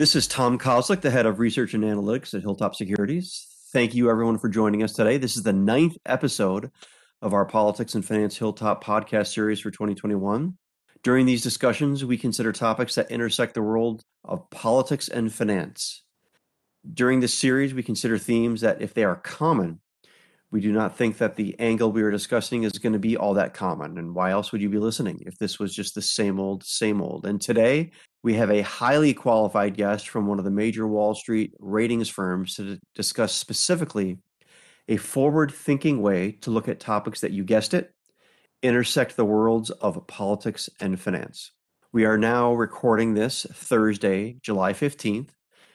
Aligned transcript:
This 0.00 0.16
is 0.16 0.26
Tom 0.26 0.58
Kozlik, 0.58 1.02
the 1.02 1.10
head 1.10 1.26
of 1.26 1.38
research 1.38 1.74
and 1.74 1.84
analytics 1.84 2.32
at 2.32 2.40
Hilltop 2.40 2.74
Securities. 2.74 3.46
Thank 3.70 3.94
you, 3.94 4.08
everyone, 4.08 4.38
for 4.38 4.48
joining 4.48 4.82
us 4.82 4.94
today. 4.94 5.18
This 5.18 5.36
is 5.36 5.42
the 5.42 5.52
ninth 5.52 5.98
episode 6.06 6.70
of 7.20 7.34
our 7.34 7.44
Politics 7.44 7.94
and 7.94 8.02
Finance 8.02 8.38
Hilltop 8.38 8.82
podcast 8.82 9.34
series 9.34 9.60
for 9.60 9.70
2021. 9.70 10.56
During 11.02 11.26
these 11.26 11.42
discussions, 11.42 12.02
we 12.02 12.16
consider 12.16 12.50
topics 12.50 12.94
that 12.94 13.10
intersect 13.10 13.52
the 13.52 13.60
world 13.60 14.02
of 14.24 14.48
politics 14.48 15.10
and 15.10 15.30
finance. 15.30 16.02
During 16.94 17.20
this 17.20 17.34
series, 17.34 17.74
we 17.74 17.82
consider 17.82 18.16
themes 18.16 18.62
that, 18.62 18.80
if 18.80 18.94
they 18.94 19.04
are 19.04 19.16
common, 19.16 19.82
we 20.52 20.60
do 20.60 20.72
not 20.72 20.96
think 20.96 21.18
that 21.18 21.36
the 21.36 21.54
angle 21.60 21.92
we 21.92 22.02
are 22.02 22.10
discussing 22.10 22.64
is 22.64 22.72
going 22.72 22.92
to 22.92 22.98
be 22.98 23.16
all 23.16 23.34
that 23.34 23.54
common. 23.54 23.98
And 23.98 24.14
why 24.14 24.32
else 24.32 24.50
would 24.50 24.60
you 24.60 24.68
be 24.68 24.78
listening 24.78 25.22
if 25.24 25.38
this 25.38 25.58
was 25.58 25.74
just 25.74 25.94
the 25.94 26.02
same 26.02 26.40
old, 26.40 26.64
same 26.64 27.00
old? 27.00 27.24
And 27.24 27.40
today, 27.40 27.92
we 28.22 28.34
have 28.34 28.50
a 28.50 28.62
highly 28.62 29.14
qualified 29.14 29.76
guest 29.76 30.08
from 30.08 30.26
one 30.26 30.38
of 30.38 30.44
the 30.44 30.50
major 30.50 30.88
Wall 30.88 31.14
Street 31.14 31.54
ratings 31.60 32.08
firms 32.08 32.56
to 32.56 32.78
discuss 32.94 33.32
specifically 33.32 34.18
a 34.88 34.96
forward 34.96 35.52
thinking 35.52 36.02
way 36.02 36.32
to 36.32 36.50
look 36.50 36.68
at 36.68 36.80
topics 36.80 37.20
that 37.20 37.30
you 37.30 37.44
guessed 37.44 37.74
it 37.74 37.92
intersect 38.62 39.16
the 39.16 39.24
worlds 39.24 39.70
of 39.70 40.06
politics 40.06 40.68
and 40.80 41.00
finance. 41.00 41.52
We 41.92 42.04
are 42.04 42.18
now 42.18 42.52
recording 42.52 43.14
this 43.14 43.46
Thursday, 43.52 44.36
July 44.42 44.74
15th. 44.74 45.30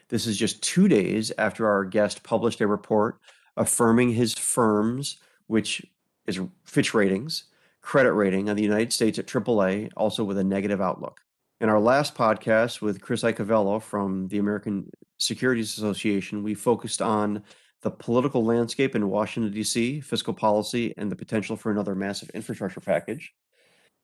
This 0.10 0.28
is 0.28 0.38
just 0.38 0.62
two 0.62 0.88
days 0.88 1.32
after 1.38 1.68
our 1.68 1.84
guest 1.84 2.22
published 2.22 2.62
a 2.62 2.68
report 2.68 3.18
affirming 3.58 4.12
his 4.12 4.34
firm's, 4.34 5.18
which 5.48 5.86
is 6.28 6.40
Fitch 6.64 6.94
Ratings, 6.94 7.46
credit 7.82 8.14
rating 8.14 8.50
on 8.50 8.56
the 8.56 8.64
United 8.64 8.92
States 8.92 9.20
at 9.20 9.28
AAA, 9.28 9.92
also 9.96 10.24
with 10.24 10.38
a 10.38 10.44
negative 10.44 10.82
outlook. 10.82 11.22
In 11.62 11.70
our 11.70 11.80
last 11.80 12.16
podcast 12.16 12.82
with 12.82 13.00
Chris 13.00 13.24
Iacovella 13.24 13.82
from 13.82 14.28
the 14.28 14.40
American 14.40 14.90
Securities 15.20 15.78
Association, 15.78 16.44
we 16.44 16.54
focused 16.54 17.02
on 17.02 17.44
the 17.82 17.92
political 17.92 18.44
landscape 18.44 18.96
in 18.96 19.08
Washington, 19.08 19.54
D.C., 19.54 20.02
fiscal 20.02 20.34
policy, 20.34 20.94
and 20.98 21.12
the 21.12 21.16
potential 21.16 21.56
for 21.56 21.72
another 21.72 21.96
massive 21.96 22.30
infrastructure 22.32 22.82
package. 22.82 23.34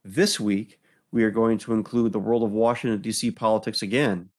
This 0.05 0.39
week, 0.39 0.79
we 1.11 1.23
are 1.23 1.31
going 1.31 1.57
to 1.57 1.73
include 1.73 2.13
the 2.13 2.19
world 2.19 2.43
of 2.43 2.51
Washington, 2.51 3.01
D.C. 3.01 3.31
politics 3.31 3.81
again, 3.81 4.29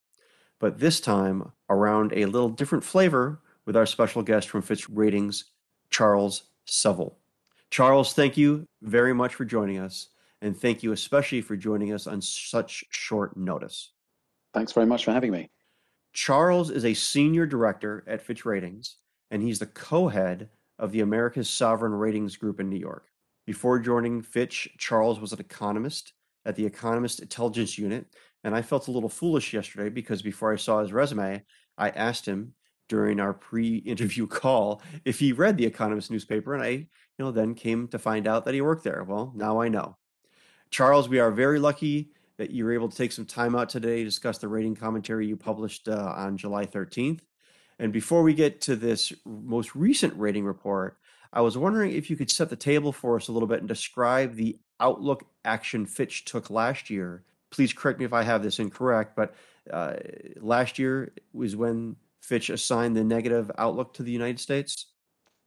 but 0.59 0.79
this 0.79 1.01
time 1.01 1.53
around 1.69 2.13
a 2.15 2.25
little 2.25 2.49
different 2.49 2.85
flavor 2.85 3.42
with 3.67 3.77
our 3.77 3.87
special 3.87 4.23
guest 4.23 4.49
from 4.49 4.63
Fitch 4.63 4.89
Ratings, 4.89 5.45
Charles 5.91 6.45
Seville. 6.65 7.19
Charles, 7.71 8.13
thank 8.13 8.37
you 8.37 8.67
very 8.83 9.15
much 9.15 9.35
for 9.35 9.45
joining 9.45 9.79
us 9.79 10.09
and 10.43 10.57
thank 10.57 10.83
you 10.83 10.93
especially 10.93 11.41
for 11.41 11.57
joining 11.57 11.93
us 11.93 12.07
on 12.07 12.21
such 12.21 12.85
short 12.91 13.37
notice. 13.37 13.93
Thanks 14.53 14.73
very 14.73 14.87
much 14.87 15.05
for 15.05 15.13
having 15.13 15.31
me. 15.31 15.51
Charles 16.13 16.69
is 16.69 16.85
a 16.85 16.93
senior 16.93 17.47
director 17.47 18.05
at 18.07 18.21
Fitch 18.21 18.45
Ratings, 18.45 18.97
and 19.31 19.41
he's 19.41 19.61
the 19.61 19.67
co 19.67 20.09
head 20.09 20.51
of 20.79 20.93
the 20.93 21.01
America's 21.01 21.49
Sovereign 21.49 21.95
Ratings 21.95 22.37
Group 22.37 22.61
in 22.61 22.69
New 22.69 22.79
York. 22.79 23.07
Before 23.47 23.79
joining 23.79 24.21
Fitch, 24.21 24.69
Charles 24.77 25.21
was 25.21 25.33
an 25.33 25.41
economist 25.41 26.13
at 26.45 26.57
the 26.57 26.67
Economist 26.67 27.21
Intelligence 27.21 27.79
Unit, 27.79 28.07
and 28.45 28.55
I 28.55 28.63
felt 28.63 28.89
a 28.89 28.93
little 28.93 29.09
foolish 29.09 29.55
yesterday 29.55 29.89
because 29.89 30.23
before 30.23 30.53
I 30.53 30.57
saw 30.57 30.81
his 30.81 30.93
resume, 30.93 31.45
I 31.79 31.91
asked 31.91 32.27
him 32.27 32.55
during 32.93 33.21
our 33.21 33.33
pre-interview 33.33 34.27
call 34.43 34.83
if 35.07 35.19
he 35.19 35.33
read 35.33 35.57
the 35.57 35.65
Economist 35.65 36.11
newspaper, 36.11 36.53
and 36.53 36.63
I, 36.63 36.69
you 36.69 36.89
know, 37.19 37.31
then 37.33 37.55
came 37.55 37.89
to 37.89 37.99
find 37.99 38.29
out 38.29 38.45
that 38.45 38.53
he 38.53 38.61
worked 38.61 38.85
there. 38.85 39.03
Well, 39.03 39.33
now 39.35 39.63
I 39.63 39.69
know. 39.69 39.97
Charles, 40.71 41.09
we 41.09 41.19
are 41.19 41.31
very 41.31 41.59
lucky 41.59 42.11
that 42.37 42.51
you 42.51 42.67
were 42.67 42.73
able 42.73 42.91
to 42.91 42.97
take 42.97 43.13
some 43.13 43.25
time 43.25 43.57
out 43.57 43.71
today 43.71 44.01
to 44.01 44.05
discuss 44.05 44.37
the 44.37 44.49
rating 44.49 44.75
commentary 44.75 45.27
you 45.27 45.39
published 45.39 45.89
uh, 45.89 46.13
on 46.15 46.37
July 46.37 46.67
13th. 46.67 47.21
And 47.79 47.95
before 47.95 48.23
we 48.23 48.35
get 48.35 48.61
to 48.63 48.77
this 48.77 49.11
most 49.25 49.75
recent 49.75 50.15
rating 50.19 50.45
report, 50.45 50.99
I 51.33 51.41
was 51.41 51.57
wondering 51.57 51.93
if 51.93 52.11
you 52.11 52.17
could 52.17 52.31
set 52.31 52.51
the 52.51 52.57
table 52.57 52.93
for 52.93 53.17
us 53.17 53.29
a 53.29 53.33
little 53.33 53.49
bit 53.49 53.61
and 53.61 53.69
describe 53.69 54.35
the 54.35 54.59
outlook 54.81 55.25
action 55.47 55.87
Fitch 55.87 56.27
took 56.27 56.51
last 56.51 56.91
year. 56.91 57.25
Please 57.51 57.73
correct 57.73 58.01
me 58.01 58.05
if 58.05 58.13
I 58.13 58.23
have 58.23 58.43
this 58.43 58.59
incorrect, 58.59 59.17
but 59.17 59.35
uh, 59.71 59.95
last 60.41 60.79
year 60.79 61.15
was 61.33 61.57
when 61.57 61.97
Fitch 62.23 62.51
assigned 62.51 62.97
the 62.97 63.05
negative 63.05 63.51
outlook 63.59 63.93
to 63.95 64.03
the 64.03 64.13
United 64.13 64.41
States. 64.41 64.87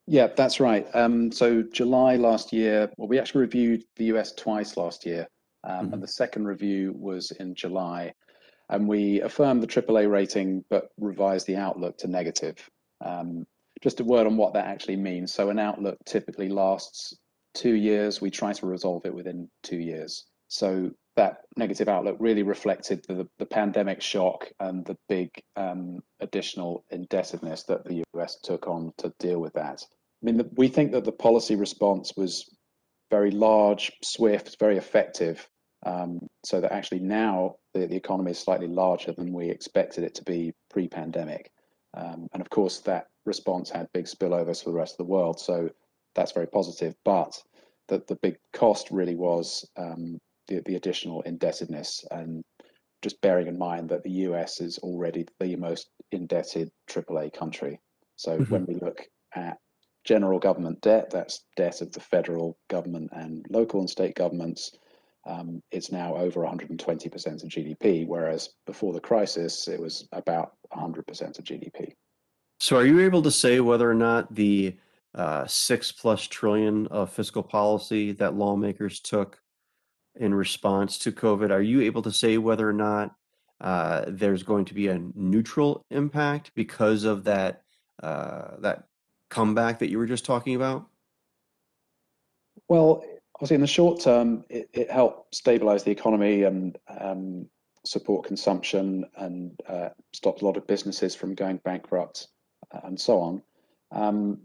Yeah, 0.08 0.28
that's 0.28 0.60
right. 0.60 0.88
Um, 0.94 1.32
so 1.32 1.64
July 1.64 2.16
last 2.16 2.54
year, 2.54 2.92
well, 2.98 3.08
we 3.08 3.18
actually 3.18 3.42
reviewed 3.42 3.84
the 3.96 4.06
US 4.06 4.34
twice 4.34 4.78
last 4.78 5.06
year, 5.06 5.28
um, 5.64 5.86
mm-hmm. 5.86 5.94
and 5.94 6.04
the 6.04 6.08
second 6.08 6.46
review 6.46 6.94
was 6.96 7.32
in 7.32 7.56
July, 7.56 8.14
and 8.70 8.88
we 8.88 9.22
affirmed 9.22 9.64
the 9.64 9.68
AAA 9.68 10.10
rating 10.12 10.64
but 10.70 10.90
revised 11.00 11.48
the 11.48 11.56
outlook 11.56 11.98
to 12.00 12.08
negative. 12.08 12.58
Um, 13.04 13.48
just 13.82 14.00
a 14.00 14.04
word 14.04 14.28
on 14.28 14.38
what 14.38 14.54
that 14.54 14.68
actually 14.68 14.96
means. 14.96 15.34
So 15.34 15.50
an 15.50 15.60
outlook 15.60 15.98
typically 16.06 16.50
lasts 16.50 17.16
two 17.54 17.74
years. 17.74 18.22
We 18.22 18.30
try 18.30 18.54
to 18.54 18.66
resolve 18.66 19.06
it 19.06 19.14
within 19.14 19.50
two 19.64 19.78
years. 19.78 20.26
So 20.48 20.92
that 21.16 21.42
negative 21.56 21.88
outlook 21.88 22.18
really 22.20 22.44
reflected 22.44 23.06
the, 23.08 23.28
the 23.40 23.46
pandemic 23.46 24.02
shock 24.02 24.52
and 24.60 24.86
the 24.86 24.98
big 25.08 25.30
um, 25.56 26.00
additional 26.20 26.84
indebtedness 26.92 27.64
that 27.64 27.86
the 27.86 28.04
US 28.14 28.38
took 28.42 28.68
on 28.68 28.92
to 28.98 29.14
deal 29.20 29.40
with 29.40 29.54
that. 29.54 29.82
I 29.82 30.26
mean, 30.26 30.38
the, 30.38 30.50
we 30.56 30.68
think 30.68 30.92
that 30.92 31.06
the 31.06 31.12
policy 31.12 31.56
response 31.56 32.14
was 32.18 32.50
very 33.12 33.32
large, 33.32 33.92
swift, 34.04 34.58
very 34.60 34.78
effective, 34.78 35.48
um, 35.86 36.20
so 36.44 36.60
that 36.60 36.74
actually 36.74 37.00
now 37.00 37.56
the, 37.74 37.86
the 37.86 37.96
economy 37.96 38.32
is 38.32 38.40
slightly 38.40 38.68
larger 38.68 39.14
than 39.14 39.32
we 39.32 39.50
expected 39.50 40.04
it 40.04 40.16
to 40.16 40.24
be 40.24 40.54
pre 40.70 40.88
pandemic. 40.88 41.52
Um, 41.94 42.28
and 42.34 42.42
of 42.42 42.50
course, 42.50 42.80
that 42.80 43.08
response 43.26 43.70
had 43.70 43.88
big 43.94 44.06
spillovers 44.06 44.64
for 44.64 44.72
the 44.72 44.76
rest 44.76 44.94
of 44.94 45.06
the 45.06 45.12
world. 45.12 45.40
So 45.40 45.70
that's 46.14 46.32
very 46.32 46.48
positive. 46.48 46.96
But 47.06 47.42
the, 47.88 48.04
the 48.08 48.16
big 48.16 48.38
cost 48.54 48.90
really 48.92 49.16
was 49.16 49.66
um, 49.78 50.20
the, 50.48 50.62
the 50.66 50.76
additional 50.76 51.22
indebtedness 51.24 52.06
and 52.12 52.44
just 53.02 53.22
bearing 53.22 53.48
in 53.48 53.58
mind 53.58 53.90
that 53.90 54.04
the 54.04 54.12
US 54.12 54.62
is 54.62 54.78
already 54.80 55.28
the 55.40 55.56
most 55.56 55.90
indebted 56.12 56.72
AAA 56.90 57.34
country. 57.34 57.80
So 58.16 58.38
mm-hmm. 58.38 58.52
when 58.52 58.66
we 58.66 58.76
look 58.76 59.02
at 59.36 59.58
general 60.04 60.40
government 60.40 60.82
debt, 60.82 61.10
that's 61.10 61.46
debt 61.56 61.82
of 61.82 61.92
the 61.92 62.00
federal 62.00 62.58
government 62.70 63.10
and 63.12 63.46
local 63.50 63.80
and 63.80 63.90
state 63.90 64.16
governments, 64.16 64.72
um, 65.28 65.62
it's 65.72 65.92
now 65.92 66.16
over 66.16 66.42
120% 66.42 67.44
of 67.44 67.50
GDP, 67.50 68.08
whereas 68.08 68.50
before 68.66 68.94
the 68.94 69.00
crisis, 69.00 69.68
it 69.68 69.80
was 69.80 70.08
about 70.12 70.54
100% 70.74 71.00
of 71.40 71.44
GDP. 71.44 71.94
So, 72.60 72.78
are 72.78 72.86
you 72.86 73.02
able 73.02 73.22
to 73.24 73.32
say 73.32 73.60
whether 73.60 73.90
or 73.90 73.96
not 73.96 74.34
the 74.34 74.78
uh, 75.16 75.46
six 75.48 75.92
plus 75.92 76.24
trillion 76.28 76.88
of 76.88 77.12
fiscal 77.12 77.44
policy 77.44 78.12
that 78.14 78.36
lawmakers 78.36 79.00
took 79.00 79.42
in 80.16 80.34
response 80.34 80.98
to 81.00 81.12
COVID, 81.12 81.52
are 81.52 81.62
you 81.62 81.82
able 81.82 82.02
to 82.04 82.12
say 82.12 82.38
whether 82.38 82.68
or 82.68 82.74
not 82.74 83.16
uh, 83.62 84.06
there's 84.08 84.44
going 84.44 84.66
to 84.66 84.74
be 84.74 84.88
a 84.88 85.02
neutral 85.14 85.86
impact 85.90 86.52
because 86.56 87.04
of 87.04 87.24
that 87.26 87.62
uh, 88.04 88.58
that 88.60 88.84
comeback 89.30 89.80
that 89.80 89.90
you 89.90 89.98
were 89.98 90.06
just 90.06 90.26
talking 90.26 90.56
about? 90.56 90.88
Well, 92.68 93.04
obviously, 93.36 93.56
in 93.56 93.62
the 93.62 93.68
short 93.68 94.02
term, 94.02 94.44
it, 94.50 94.70
it 94.74 94.92
helped 94.92 95.36
stabilize 95.36 95.84
the 95.84 95.92
economy 95.92 96.44
and 96.44 96.78
um, 97.00 97.48
support 97.86 98.26
consumption 98.26 99.06
and 99.18 99.60
uh, 99.68 99.90
stopped 100.14 100.42
a 100.42 100.46
lot 100.46 100.58
of 100.58 100.68
businesses 100.68 101.16
from 101.16 101.36
going 101.36 101.58
bankrupt 101.64 102.28
uh, 102.72 102.82
and 102.84 103.00
so 103.00 103.20
on. 103.20 103.42
Um, 103.92 104.40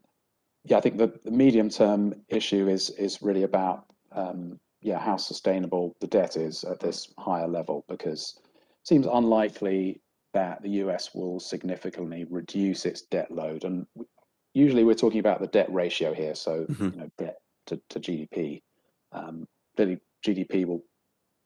yeah, 0.65 0.77
I 0.77 0.81
think 0.81 0.99
the, 0.99 1.13
the 1.25 1.31
medium 1.31 1.71
term 1.71 2.15
issue 2.29 2.69
is 2.69 2.91
is 2.91 3.23
really 3.23 3.45
about 3.45 3.87
um, 4.13 4.61
yeah 4.83 4.99
how 4.99 5.17
sustainable 5.17 5.95
the 6.01 6.07
debt 6.07 6.37
is 6.37 6.65
at 6.65 6.81
this 6.81 7.13
higher 7.19 7.49
level 7.49 7.85
because 7.89 8.39
it 8.47 8.89
seems 8.89 9.07
unlikely 9.07 10.01
that 10.33 10.63
the 10.63 10.71
US 10.85 11.15
will 11.15 11.41
significantly 11.41 12.27
reduce 12.31 12.87
its 12.87 13.03
debt 13.03 13.31
load. 13.31 13.65
And 13.65 13.87
usually 14.55 14.85
we're 14.85 14.95
talking 14.95 15.21
about 15.21 15.41
the 15.41 15.47
debt 15.49 15.73
ratio 15.73 16.15
here, 16.15 16.35
so 16.35 16.65
mm-hmm. 16.65 16.85
you 16.85 16.97
know 16.97 17.11
debt 17.19 17.39
to, 17.67 17.81
to 17.91 18.01
GDP. 18.01 18.63
Um, 19.13 19.47
clearly, 19.77 19.99
GDP 20.25 20.67
will 20.67 20.83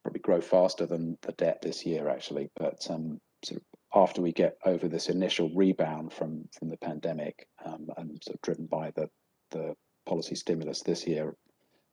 probably 0.03 0.21
grow 0.21 0.41
faster 0.41 0.87
than 0.87 1.17
the 1.23 1.33
debt 1.33 1.61
this 1.63 1.87
year, 1.87 2.09
actually. 2.09 2.51
But 2.57 2.87
um, 2.91 3.21
sort 3.45 3.61
of 3.61 4.01
after 4.03 4.21
we 4.21 4.33
get 4.33 4.59
over 4.65 4.89
this 4.89 5.09
initial 5.09 5.51
rebound 5.55 6.13
from 6.13 6.49
from 6.59 6.69
the 6.69 6.77
pandemic 6.79 7.49
um, 7.65 7.89
and 7.97 8.23
sort 8.23 8.35
of 8.35 8.43
driven 8.43 8.67
by 8.67 8.91
the 8.95 9.09
the 9.51 9.75
policy 10.07 10.35
stimulus 10.35 10.83
this 10.83 11.07
year, 11.07 11.35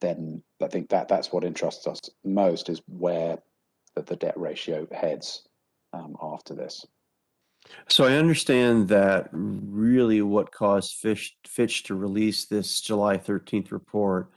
then 0.01 0.43
I 0.61 0.67
think 0.67 0.89
that 0.89 1.07
that's 1.07 1.31
what 1.31 1.43
interests 1.43 1.87
us 1.87 1.99
most 2.23 2.69
is 2.69 2.81
where 2.87 3.37
the, 3.95 4.01
the 4.01 4.15
debt 4.15 4.37
ratio 4.37 4.87
heads 4.91 5.47
um, 5.93 6.15
after 6.21 6.53
this. 6.53 6.85
So 7.87 8.05
I 8.05 8.13
understand 8.13 8.87
that 8.89 9.29
really 9.31 10.21
what 10.21 10.51
caused 10.51 10.95
Fitch, 10.95 11.37
Fitch 11.45 11.83
to 11.83 11.95
release 11.95 12.45
this 12.45 12.81
July 12.81 13.17
13th 13.17 13.71
report 13.71 14.31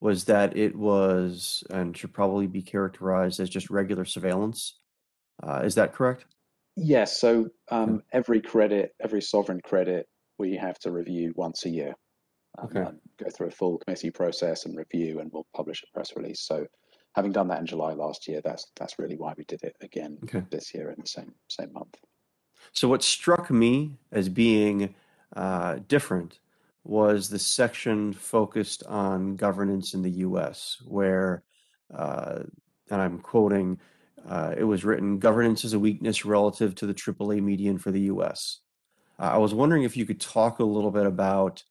was 0.00 0.24
that 0.24 0.56
it 0.56 0.76
was 0.76 1.64
and 1.70 1.96
should 1.96 2.12
probably 2.12 2.46
be 2.46 2.62
characterized 2.62 3.40
as 3.40 3.50
just 3.50 3.68
regular 3.68 4.04
surveillance. 4.04 4.78
Uh, 5.42 5.62
is 5.64 5.74
that 5.74 5.92
correct? 5.92 6.24
Yes. 6.76 7.20
So 7.20 7.48
um, 7.70 8.02
every 8.12 8.40
credit, 8.40 8.94
every 9.02 9.22
sovereign 9.22 9.60
credit, 9.60 10.06
we 10.38 10.56
have 10.56 10.78
to 10.80 10.92
review 10.92 11.32
once 11.34 11.64
a 11.64 11.70
year. 11.70 11.94
Um, 12.60 12.68
okay. 12.74 12.90
go 13.18 13.30
through 13.30 13.48
a 13.48 13.52
full 13.52 13.78
committee 13.78 14.10
process 14.10 14.66
and 14.66 14.76
review, 14.76 15.20
and 15.20 15.30
we'll 15.32 15.46
publish 15.54 15.82
a 15.82 15.92
press 15.92 16.16
release. 16.16 16.40
So, 16.40 16.66
having 17.14 17.32
done 17.32 17.48
that 17.48 17.60
in 17.60 17.66
July 17.66 17.92
last 17.92 18.26
year, 18.28 18.40
that's 18.42 18.66
that's 18.76 18.98
really 18.98 19.16
why 19.16 19.34
we 19.36 19.44
did 19.44 19.62
it 19.62 19.76
again 19.80 20.18
okay. 20.24 20.42
this 20.50 20.74
year 20.74 20.90
in 20.90 21.00
the 21.00 21.08
same 21.08 21.32
same 21.48 21.72
month. 21.72 21.96
So, 22.72 22.88
what 22.88 23.02
struck 23.02 23.50
me 23.50 23.98
as 24.12 24.28
being 24.28 24.94
uh, 25.36 25.78
different 25.88 26.40
was 26.84 27.28
the 27.28 27.38
section 27.38 28.12
focused 28.12 28.82
on 28.86 29.36
governance 29.36 29.94
in 29.94 30.02
the 30.02 30.10
U.S., 30.10 30.78
where, 30.86 31.42
uh, 31.94 32.40
and 32.90 33.02
I'm 33.02 33.18
quoting, 33.18 33.78
uh, 34.26 34.54
it 34.56 34.64
was 34.64 34.84
written, 34.84 35.18
"Governance 35.18 35.64
is 35.64 35.74
a 35.74 35.78
weakness 35.78 36.24
relative 36.24 36.74
to 36.76 36.86
the 36.86 36.94
AAA 36.94 37.42
median 37.42 37.78
for 37.78 37.90
the 37.90 38.00
U.S." 38.02 38.60
Uh, 39.18 39.30
I 39.34 39.36
was 39.38 39.54
wondering 39.54 39.82
if 39.82 39.96
you 39.96 40.06
could 40.06 40.20
talk 40.20 40.58
a 40.58 40.64
little 40.64 40.90
bit 40.90 41.06
about 41.06 41.62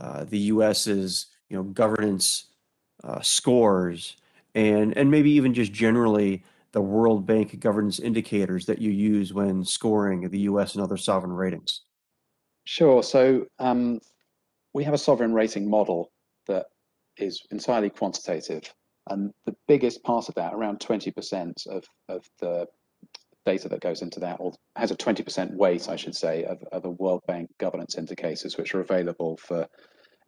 uh, 0.00 0.24
the 0.24 0.38
U.S.'s, 0.38 1.26
you 1.48 1.56
know, 1.56 1.62
governance 1.62 2.46
uh, 3.04 3.20
scores, 3.20 4.16
and 4.54 4.96
and 4.96 5.10
maybe 5.10 5.30
even 5.32 5.54
just 5.54 5.72
generally 5.72 6.44
the 6.72 6.80
World 6.80 7.26
Bank 7.26 7.58
governance 7.60 8.00
indicators 8.00 8.64
that 8.66 8.80
you 8.80 8.90
use 8.90 9.34
when 9.34 9.64
scoring 9.64 10.28
the 10.28 10.40
U.S. 10.40 10.74
and 10.74 10.82
other 10.82 10.96
sovereign 10.96 11.32
ratings. 11.32 11.82
Sure. 12.64 13.02
So 13.02 13.46
um, 13.58 14.00
we 14.72 14.84
have 14.84 14.94
a 14.94 14.98
sovereign 14.98 15.34
rating 15.34 15.68
model 15.68 16.10
that 16.46 16.66
is 17.18 17.42
entirely 17.50 17.90
quantitative, 17.90 18.72
and 19.10 19.30
the 19.44 19.54
biggest 19.68 20.02
part 20.02 20.28
of 20.28 20.34
that, 20.36 20.54
around 20.54 20.80
20% 20.80 21.66
of 21.66 21.84
of 22.08 22.24
the 22.40 22.66
data 23.44 23.68
that 23.68 23.80
goes 23.80 24.02
into 24.02 24.20
that, 24.20 24.36
or 24.40 24.52
has 24.76 24.90
a 24.90 24.96
20% 24.96 25.54
weight, 25.54 25.88
I 25.88 25.96
should 25.96 26.14
say, 26.14 26.44
of, 26.44 26.62
of 26.72 26.82
the 26.82 26.90
World 26.90 27.22
Bank 27.26 27.50
governance 27.58 27.96
indicators, 27.96 28.56
which 28.56 28.74
are 28.74 28.80
available 28.80 29.36
for 29.36 29.66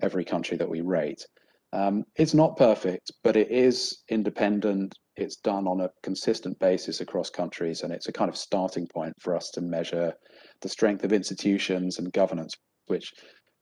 every 0.01 0.25
country 0.25 0.57
that 0.57 0.69
we 0.69 0.81
rate. 0.81 1.25
Um, 1.73 2.05
it's 2.17 2.35
not 2.35 2.57
perfect, 2.57 3.11
but 3.25 3.37
it 3.37 3.51
is 3.51 4.03
independent. 4.09 4.95
It's 5.17 5.37
done 5.37 5.67
on 5.67 5.81
a 5.81 5.91
consistent 6.03 6.59
basis 6.59 7.01
across 7.01 7.31
countries, 7.31 7.83
and 7.83 7.93
it's 7.93 8.09
a 8.09 8.13
kind 8.13 8.29
of 8.29 8.37
starting 8.37 8.87
point 8.87 9.15
for 9.21 9.35
us 9.35 9.51
to 9.51 9.61
measure 9.61 10.13
the 10.61 10.69
strength 10.69 11.05
of 11.05 11.13
institutions 11.13 11.99
and 11.99 12.13
governance, 12.13 12.55
which 12.87 13.13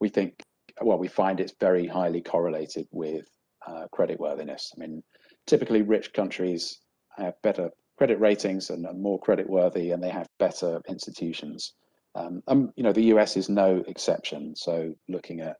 we 0.00 0.08
think, 0.08 0.34
well, 0.82 0.99
we 0.99 1.08
find 1.08 1.40
it's 1.40 1.54
very 1.58 1.87
highly 1.87 2.20
correlated 2.20 2.87
with 2.90 3.25
uh, 3.66 3.87
creditworthiness. 3.94 4.72
I 4.76 4.81
mean, 4.81 5.02
typically 5.46 5.82
rich 5.82 6.12
countries 6.12 6.81
have 7.16 7.34
better 7.43 7.70
credit 7.98 8.20
ratings 8.20 8.70
and 8.70 8.86
are 8.86 8.94
more 8.94 9.18
credit 9.18 9.48
worthy, 9.48 9.90
and 9.90 10.02
they 10.02 10.10
have 10.10 10.26
better 10.38 10.80
institutions. 10.88 11.74
Um, 12.14 12.42
um, 12.46 12.72
you 12.76 12.82
know, 12.82 12.92
the 12.92 13.12
US 13.14 13.36
is 13.36 13.48
no 13.48 13.82
exception. 13.86 14.54
So 14.56 14.94
looking 15.08 15.40
at 15.40 15.56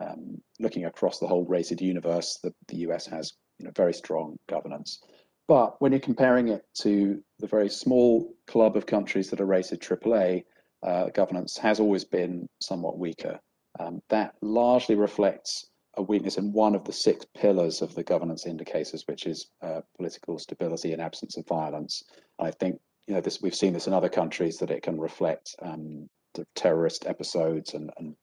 um, 0.00 0.38
looking 0.60 0.84
across 0.84 1.18
the 1.18 1.26
whole 1.26 1.46
rated 1.46 1.80
universe, 1.80 2.38
the, 2.42 2.52
the 2.68 2.76
US 2.88 3.06
has 3.06 3.32
you 3.58 3.66
know 3.66 3.72
very 3.74 3.94
strong 3.94 4.36
governance. 4.48 5.00
But 5.48 5.80
when 5.80 5.92
you're 5.92 6.00
comparing 6.00 6.48
it 6.48 6.62
to 6.80 7.22
the 7.38 7.46
very 7.46 7.68
small 7.68 8.34
club 8.46 8.76
of 8.76 8.86
countries 8.86 9.30
that 9.30 9.40
are 9.40 9.46
rated 9.46 9.80
AAA, 9.80 10.44
uh, 10.82 11.06
governance 11.14 11.56
has 11.58 11.78
always 11.80 12.04
been 12.04 12.48
somewhat 12.60 12.98
weaker. 12.98 13.38
Um, 13.78 14.00
that 14.08 14.34
largely 14.42 14.96
reflects 14.96 15.66
a 15.96 16.02
weakness 16.02 16.36
in 16.36 16.52
one 16.52 16.74
of 16.74 16.84
the 16.84 16.92
six 16.92 17.24
pillars 17.34 17.82
of 17.82 17.94
the 17.94 18.02
governance 18.02 18.46
indicators, 18.46 19.04
which 19.06 19.26
is 19.26 19.48
uh, 19.62 19.80
political 19.96 20.38
stability 20.38 20.92
and 20.92 21.00
absence 21.00 21.36
of 21.36 21.46
violence. 21.46 22.04
I 22.38 22.50
think 22.50 22.80
you 23.06 23.14
know 23.14 23.20
this. 23.20 23.40
We've 23.40 23.54
seen 23.54 23.72
this 23.72 23.86
in 23.86 23.92
other 23.92 24.08
countries 24.08 24.58
that 24.58 24.70
it 24.70 24.82
can 24.82 25.00
reflect 25.00 25.54
um, 25.62 26.08
terrorist 26.54 27.06
episodes 27.06 27.74
and, 27.74 27.90
and 27.96 28.14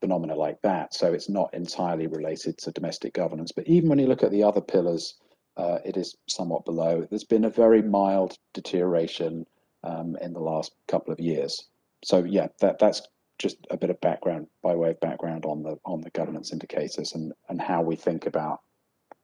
phenomena 0.00 0.34
like 0.34 0.60
that. 0.62 0.94
So 0.94 1.12
it's 1.12 1.28
not 1.28 1.52
entirely 1.52 2.06
related 2.06 2.58
to 2.58 2.70
domestic 2.72 3.14
governance. 3.14 3.52
But 3.52 3.66
even 3.66 3.88
when 3.88 3.98
you 3.98 4.06
look 4.06 4.22
at 4.22 4.30
the 4.30 4.44
other 4.44 4.60
pillars, 4.60 5.14
uh, 5.56 5.78
it 5.84 5.96
is 5.96 6.16
somewhat 6.28 6.64
below. 6.64 7.06
There's 7.08 7.24
been 7.24 7.44
a 7.44 7.50
very 7.50 7.82
mild 7.82 8.38
deterioration 8.54 9.44
um, 9.82 10.16
in 10.20 10.32
the 10.32 10.40
last 10.40 10.72
couple 10.86 11.12
of 11.12 11.20
years. 11.20 11.64
So 12.04 12.24
yeah, 12.24 12.48
that 12.60 12.78
that's 12.78 13.02
just 13.38 13.56
a 13.70 13.76
bit 13.76 13.90
of 13.90 14.00
background 14.00 14.46
by 14.62 14.74
way 14.74 14.90
of 14.90 15.00
background 15.00 15.44
on 15.46 15.62
the 15.62 15.76
on 15.84 16.00
the 16.00 16.10
governance 16.10 16.52
indicators 16.52 17.14
and 17.14 17.32
and 17.48 17.60
how 17.60 17.82
we 17.82 17.96
think 17.96 18.26
about 18.26 18.60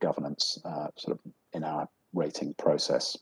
governance 0.00 0.58
uh, 0.64 0.88
sort 0.96 1.18
of 1.18 1.32
in 1.52 1.64
our 1.64 1.88
rating 2.12 2.54
process. 2.54 3.16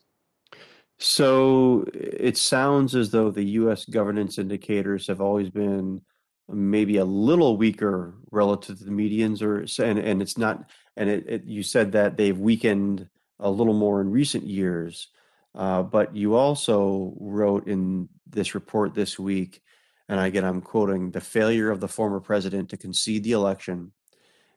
So 0.98 1.84
it 1.92 2.36
sounds 2.36 2.94
as 2.94 3.10
though 3.10 3.30
the 3.30 3.44
U.S. 3.44 3.84
governance 3.86 4.38
indicators 4.38 5.06
have 5.08 5.20
always 5.20 5.50
been 5.50 6.02
maybe 6.48 6.98
a 6.98 7.04
little 7.04 7.56
weaker 7.56 8.14
relative 8.30 8.78
to 8.78 8.84
the 8.84 8.90
medians, 8.90 9.42
or 9.42 9.60
and 9.82 9.98
and 9.98 10.22
it's 10.22 10.38
not. 10.38 10.70
And 10.96 11.08
it, 11.08 11.24
it 11.26 11.44
you 11.44 11.62
said 11.62 11.92
that 11.92 12.16
they've 12.16 12.38
weakened 12.38 13.08
a 13.40 13.50
little 13.50 13.74
more 13.74 14.00
in 14.00 14.10
recent 14.10 14.44
years, 14.44 15.08
uh, 15.54 15.82
but 15.82 16.14
you 16.14 16.34
also 16.34 17.14
wrote 17.18 17.66
in 17.66 18.08
this 18.26 18.54
report 18.54 18.94
this 18.94 19.18
week 19.18 19.62
and 20.08 20.20
again, 20.20 20.44
I'm 20.44 20.60
quoting 20.60 21.10
the 21.10 21.20
failure 21.20 21.70
of 21.70 21.80
the 21.80 21.88
former 21.88 22.20
president 22.20 22.70
to 22.70 22.76
concede 22.76 23.24
the 23.24 23.32
election 23.32 23.92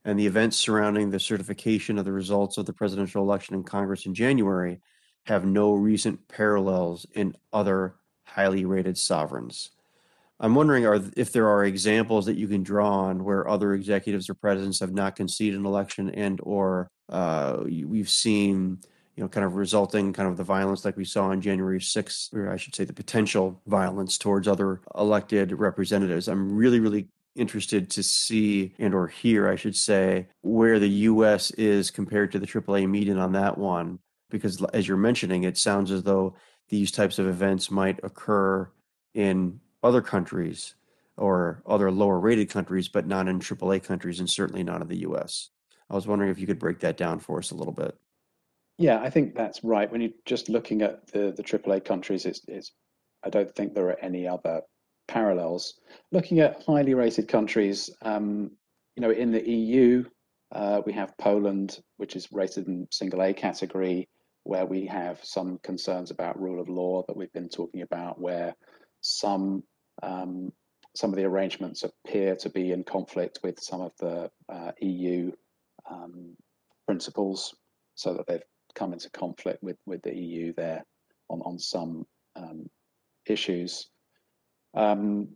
and 0.04 0.20
the 0.20 0.28
events 0.28 0.58
surrounding 0.58 1.10
the 1.10 1.20
certification 1.20 1.98
of 1.98 2.06
the 2.06 2.12
results 2.12 2.58
of 2.58 2.66
the 2.66 2.74
presidential 2.74 3.24
election 3.24 3.56
in 3.56 3.64
Congress 3.64 4.06
in 4.06 4.14
January 4.14 4.80
have 5.26 5.46
no 5.46 5.74
recent 5.74 6.28
parallels 6.28 7.06
in 7.14 7.36
other 7.52 7.96
highly 8.24 8.66
rated 8.66 8.98
sovereigns. 8.98 9.72
I'm 10.40 10.54
wondering 10.54 10.86
are, 10.86 11.00
if 11.16 11.32
there 11.32 11.48
are 11.48 11.66
examples 11.66 12.26
that 12.26 12.38
you 12.38 12.48
can 12.48 12.62
draw 12.62 12.92
on 12.92 13.24
where 13.24 13.48
other 13.48 13.74
executives 13.74 14.30
or 14.30 14.34
presidents 14.34 14.80
have 14.82 14.94
not 14.94 15.16
conceded 15.16 15.60
an 15.60 15.66
election 15.66 16.10
and 16.10 16.40
or 16.44 16.92
uh, 17.10 17.64
we've 17.64 18.10
seen 18.10 18.80
you 19.16 19.24
know, 19.24 19.30
kind 19.30 19.46
of 19.46 19.56
resulting 19.56 20.12
kind 20.12 20.28
of 20.28 20.38
the 20.38 20.44
violence 20.44 20.84
like 20.84 20.98
we 20.98 21.06
saw 21.06 21.26
on 21.28 21.42
January 21.42 21.80
6th, 21.80 22.34
or 22.34 22.52
I 22.52 22.58
should 22.58 22.76
say 22.76 22.84
the 22.84 22.94
potential 22.94 23.62
violence 23.66 24.18
towards 24.18 24.48
other 24.48 24.82
elected 24.96 25.54
representatives. 25.54 26.28
I'm 26.28 26.54
really, 26.54 26.80
really 26.80 27.08
interested 27.36 27.90
to 27.92 28.04
see 28.04 28.74
and 28.78 28.94
or 28.94 29.08
hear, 29.08 29.48
I 29.48 29.56
should 29.56 29.76
say, 29.76 30.28
where 30.42 30.80
the 30.80 30.90
U.S. 30.90 31.52
is 31.52 31.92
compared 31.92 32.32
to 32.34 32.40
the 32.40 32.48
AAA 32.48 32.90
median 32.90 33.18
on 33.18 33.34
that 33.34 33.58
one. 33.58 34.00
Because 34.30 34.62
as 34.74 34.88
you're 34.88 34.98
mentioning, 34.98 35.44
it 35.44 35.58
sounds 35.58 35.92
as 35.92 36.04
though 36.04 36.36
these 36.70 36.92
types 36.92 37.20
of 37.20 37.28
events 37.28 37.72
might 37.72 38.00
occur 38.04 38.70
in 39.14 39.60
other 39.84 40.02
countries 40.02 40.76
or 41.16 41.62
other 41.66 41.92
lower 41.92 42.20
rated 42.20 42.50
countries, 42.50 42.90
but 42.90 43.08
not 43.08 43.28
in 43.28 43.40
AAA 43.40 43.84
countries 43.84 44.20
and 44.20 44.30
certainly 44.30 44.64
not 44.64 44.82
in 44.82 44.88
the 44.88 45.02
U.S. 45.02 45.52
I 45.90 45.96
was 45.96 46.08
wondering 46.08 46.32
if 46.32 46.40
you 46.40 46.48
could 46.48 46.60
break 46.60 46.80
that 46.80 46.98
down 46.98 47.20
for 47.20 47.38
us 47.38 47.52
a 47.52 47.56
little 47.56 47.74
bit. 47.74 47.98
Yeah, 48.78 49.00
I 49.02 49.10
think 49.10 49.36
that's 49.36 49.64
right. 49.64 49.90
When 49.90 50.02
you're 50.02 50.12
just 50.26 50.50
looking 50.50 50.82
at 50.82 51.08
the 51.08 51.32
the 51.36 51.44
AAA 51.44 51.86
countries, 51.86 52.26
it's 52.26 52.42
it's 52.48 52.72
I 53.24 53.30
don't 53.30 53.54
think 53.56 53.74
there 53.74 53.88
are 53.88 54.00
any 54.02 54.28
other 54.28 54.62
parallels. 55.08 55.80
Looking 56.12 56.40
at 56.40 56.64
highly 56.64 56.94
rated 56.94 57.28
countries, 57.28 57.90
um, 58.02 58.52
you 58.96 59.02
know, 59.02 59.12
in 59.12 59.32
the 59.32 59.48
EU, 59.50 60.04
uh, 60.52 60.82
we 60.86 60.94
have 60.94 61.18
Poland, 61.18 61.80
which 61.98 62.16
is 62.16 62.32
rated 62.32 62.68
in 62.68 62.88
single 62.92 63.22
A 63.22 63.34
category, 63.34 64.10
where 64.44 64.66
we 64.66 64.86
have 64.88 65.24
some 65.24 65.58
concerns 65.64 66.12
about 66.12 66.40
rule 66.40 66.60
of 66.60 66.70
law 66.70 67.04
that 67.08 67.16
we've 67.16 67.34
been 67.34 67.50
talking 67.50 67.82
about, 67.82 68.20
where 68.20 68.56
some 69.02 69.64
um, 70.04 70.52
some 70.96 71.12
of 71.12 71.16
the 71.16 71.26
arrangements 71.26 71.84
appear 71.84 72.36
to 72.38 72.50
be 72.50 72.72
in 72.72 72.84
conflict 72.84 73.40
with 73.44 73.60
some 73.60 73.82
of 73.82 73.92
the 74.00 74.30
uh, 74.50 74.72
EU 74.82 75.32
um, 75.90 76.36
principles, 76.88 77.56
so 77.96 78.14
that 78.14 78.28
they've 78.28 78.44
come 78.76 78.94
into 78.94 79.10
conflict 79.10 79.64
with, 79.64 79.78
with 79.86 80.02
the 80.04 80.16
EU 80.16 80.54
there 80.54 80.84
on, 81.30 81.42
on 81.42 81.58
some 81.58 82.06
um, 82.36 82.70
issues. 83.26 83.90
Um, 84.76 85.30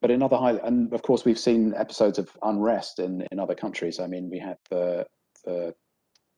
but 0.00 0.10
in 0.10 0.22
other 0.22 0.36
high, 0.36 0.52
and 0.64 0.92
of 0.92 1.02
course, 1.02 1.24
we've 1.24 1.38
seen 1.38 1.74
episodes 1.74 2.18
of 2.18 2.30
unrest 2.42 2.98
in, 2.98 3.26
in 3.32 3.40
other 3.40 3.54
countries. 3.54 3.98
I 3.98 4.06
mean, 4.06 4.30
we 4.30 4.38
had 4.38 4.56
the 4.70 5.06
the 5.44 5.74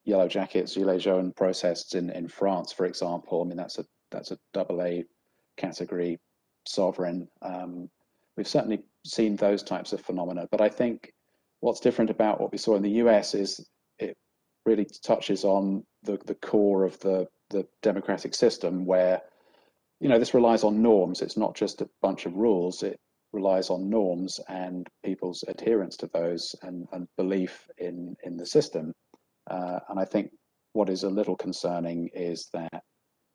Yellow 0.04 0.28
Jackets, 0.28 0.74
Gilets 0.74 1.02
jaunes 1.02 1.34
protests 1.36 1.94
in, 1.94 2.10
in 2.10 2.28
France, 2.28 2.72
for 2.72 2.86
example. 2.86 3.42
I 3.42 3.44
mean, 3.46 3.56
that's 3.56 3.78
a 3.78 3.84
that's 4.10 4.30
a 4.30 4.38
double 4.54 4.82
A 4.82 5.04
category 5.56 6.18
sovereign. 6.66 7.28
Um, 7.42 7.90
we've 8.36 8.48
certainly 8.48 8.84
seen 9.04 9.36
those 9.36 9.62
types 9.62 9.92
of 9.92 10.00
phenomena, 10.00 10.48
but 10.50 10.60
I 10.60 10.68
think 10.68 11.12
what's 11.60 11.80
different 11.80 12.10
about 12.10 12.40
what 12.40 12.52
we 12.52 12.58
saw 12.58 12.76
in 12.76 12.82
the 12.82 13.02
US 13.02 13.34
is 13.34 13.68
really 14.68 14.86
touches 15.02 15.44
on 15.44 15.82
the, 16.02 16.18
the 16.26 16.34
core 16.34 16.84
of 16.84 16.98
the, 17.00 17.26
the 17.50 17.66
democratic 17.82 18.34
system 18.34 18.84
where, 18.84 19.22
you 20.00 20.08
know, 20.08 20.18
this 20.18 20.34
relies 20.34 20.62
on 20.62 20.82
norms. 20.82 21.22
It's 21.22 21.38
not 21.38 21.56
just 21.56 21.80
a 21.80 21.88
bunch 22.02 22.26
of 22.26 22.34
rules. 22.34 22.82
It 22.82 22.98
relies 23.32 23.70
on 23.70 23.88
norms 23.88 24.40
and 24.48 24.86
people's 25.04 25.42
adherence 25.48 25.96
to 25.98 26.10
those 26.12 26.54
and, 26.62 26.86
and 26.92 27.08
belief 27.16 27.66
in, 27.78 28.14
in 28.24 28.36
the 28.36 28.46
system. 28.46 28.92
Uh, 29.50 29.80
and 29.88 29.98
I 29.98 30.04
think 30.04 30.30
what 30.74 30.90
is 30.90 31.02
a 31.04 31.16
little 31.18 31.36
concerning 31.36 32.10
is 32.14 32.48
that 32.52 32.82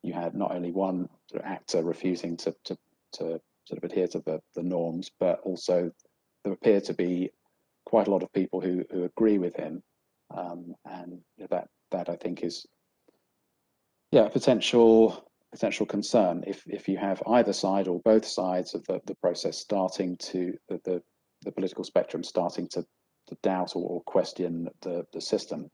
you 0.03 0.13
had 0.13 0.35
not 0.35 0.51
only 0.51 0.71
one 0.71 1.09
actor 1.43 1.81
refusing 1.83 2.37
to, 2.37 2.53
to, 2.65 2.77
to 3.13 3.23
sort 3.65 3.77
of 3.77 3.83
adhere 3.83 4.07
to 4.09 4.19
the, 4.19 4.39
the 4.55 4.63
norms, 4.63 5.09
but 5.19 5.39
also 5.43 5.89
there 6.43 6.53
appear 6.53 6.81
to 6.81 6.93
be 6.93 7.29
quite 7.85 8.07
a 8.07 8.11
lot 8.11 8.23
of 8.23 8.31
people 8.33 8.61
who, 8.61 8.83
who 8.91 9.03
agree 9.05 9.39
with 9.39 9.55
him. 9.55 9.81
Um, 10.33 10.73
and 10.85 11.19
that, 11.49 11.67
that 11.91 12.09
I 12.09 12.15
think 12.15 12.43
is, 12.43 12.65
yeah, 14.11 14.25
a 14.25 14.29
potential 14.29 15.27
potential 15.51 15.85
concern 15.85 16.43
if, 16.47 16.63
if 16.65 16.87
you 16.87 16.97
have 16.97 17.21
either 17.27 17.53
side 17.53 17.87
or 17.87 18.01
both 18.03 18.25
sides 18.25 18.73
of 18.73 18.83
the, 18.87 18.99
the 19.05 19.13
process 19.15 19.55
starting 19.55 20.17
to, 20.17 20.57
the, 20.67 20.81
the, 20.83 21.01
the 21.43 21.51
political 21.51 21.83
spectrum 21.83 22.23
starting 22.23 22.67
to, 22.67 22.83
to 23.27 23.37
doubt 23.43 23.75
or, 23.75 23.87
or 23.87 24.01
question 24.01 24.67
the, 24.81 25.05
the 25.13 25.21
system. 25.21 25.69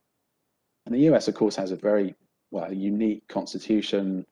And 0.86 0.94
the 0.94 1.14
US, 1.14 1.30
of 1.30 1.36
course, 1.36 1.56
has 1.56 1.72
a 1.72 1.78
very 1.78 2.14
well, 2.52 2.66
a 2.66 2.74
unique 2.74 3.26
constitution, 3.30 4.26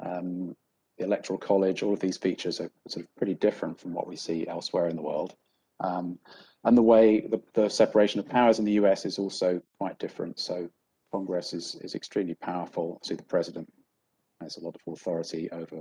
um, 0.00 0.56
the 0.98 1.04
electoral 1.04 1.38
college, 1.38 1.82
all 1.82 1.92
of 1.92 2.00
these 2.00 2.16
features 2.16 2.60
are 2.60 2.70
sort 2.88 3.04
of 3.04 3.14
pretty 3.16 3.34
different 3.34 3.78
from 3.78 3.92
what 3.92 4.06
we 4.06 4.16
see 4.16 4.46
elsewhere 4.48 4.88
in 4.88 4.96
the 4.96 5.02
world. 5.02 5.34
Um, 5.80 6.18
and 6.66 6.76
the 6.76 6.82
way 6.82 7.20
the, 7.20 7.40
the, 7.54 7.68
separation 7.70 8.18
of 8.20 8.28
powers 8.28 8.58
in 8.58 8.64
the 8.64 8.72
US 8.72 9.06
is 9.06 9.18
also 9.18 9.62
quite 9.78 9.98
different. 9.98 10.38
So 10.38 10.68
Congress 11.12 11.54
is, 11.54 11.76
is 11.80 11.94
extremely 11.94 12.34
powerful. 12.34 12.98
So 13.02 13.14
the 13.14 13.22
president 13.22 13.72
has 14.42 14.56
a 14.56 14.60
lot 14.60 14.74
of 14.74 14.92
authority 14.92 15.48
over 15.52 15.80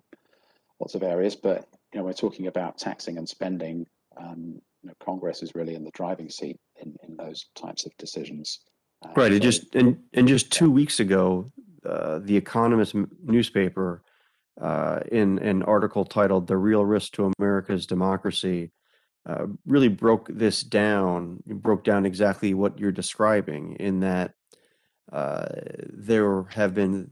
lots 0.80 0.94
of 0.94 1.04
areas, 1.04 1.36
but 1.36 1.68
you 1.92 2.00
know, 2.00 2.06
we're 2.06 2.14
talking 2.14 2.48
about 2.48 2.78
taxing 2.78 3.18
and 3.18 3.28
spending. 3.28 3.88
Um, 4.16 4.62
you 4.84 4.90
know, 4.90 4.94
Congress 5.04 5.42
is 5.42 5.56
really 5.56 5.74
in 5.74 5.84
the 5.84 5.92
driving 5.92 6.30
seat 6.30 6.60
in, 6.80 6.96
in 7.08 7.18
those 7.18 7.48
types 7.56 7.88
of 7.88 7.98
decisions. 7.98 8.60
Uh, 9.04 9.10
right. 9.16 9.30
So, 9.30 9.34
and 9.34 9.42
just 9.42 9.76
and, 9.76 9.98
and 10.14 10.28
just 10.28 10.52
two 10.52 10.70
weeks 10.70 11.00
ago, 11.00 11.50
uh, 11.84 12.20
the 12.20 12.38
Economist 12.38 12.96
newspaper, 13.24 14.04
uh, 14.62 15.00
in 15.12 15.40
an 15.40 15.64
article 15.64 16.06
titled 16.06 16.48
"The 16.48 16.58
Real 16.58 16.86
Risk 16.86 17.14
to 17.14 17.32
America's 17.40 17.86
Democracy," 17.88 18.72
uh, 19.26 19.48
really 19.66 19.88
broke 19.88 20.28
this 20.30 20.64
down. 20.64 21.44
Broke 21.46 21.84
down 21.84 22.06
exactly 22.06 22.54
what 22.54 22.80
you're 22.80 22.92
describing. 22.92 23.76
In 23.80 24.02
that 24.02 24.34
uh, 25.12 25.46
there 25.92 26.44
have 26.44 26.74
been 26.74 27.12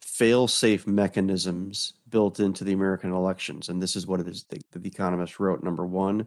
fail-safe 0.00 0.86
mechanisms 0.86 1.94
built 2.08 2.40
into 2.40 2.64
the 2.64 2.72
American 2.72 3.12
elections, 3.12 3.68
and 3.68 3.82
this 3.82 3.96
is 3.96 4.06
what 4.06 4.20
it 4.20 4.28
is. 4.28 4.44
The, 4.44 4.60
the 4.72 4.88
Economist 4.88 5.40
wrote: 5.40 5.62
number 5.62 5.86
one, 5.86 6.26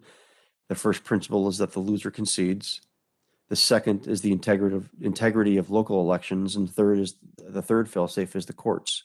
the 0.70 0.76
first 0.76 1.04
principle 1.04 1.48
is 1.48 1.58
that 1.58 1.74
the 1.74 1.80
loser 1.80 2.12
concedes. 2.12 2.82
The 3.48 3.56
second 3.56 4.08
is 4.08 4.22
the 4.22 4.32
integrity 4.32 4.76
of, 4.76 4.90
integrity 5.02 5.58
of 5.58 5.70
local 5.70 6.02
elections, 6.02 6.56
and 6.56 6.68
third 6.68 6.98
is 7.00 7.16
the 7.38 7.62
third 7.62 7.88
fail-safe 7.90 8.36
is 8.36 8.48
the 8.48 8.54
courts. 8.54 9.04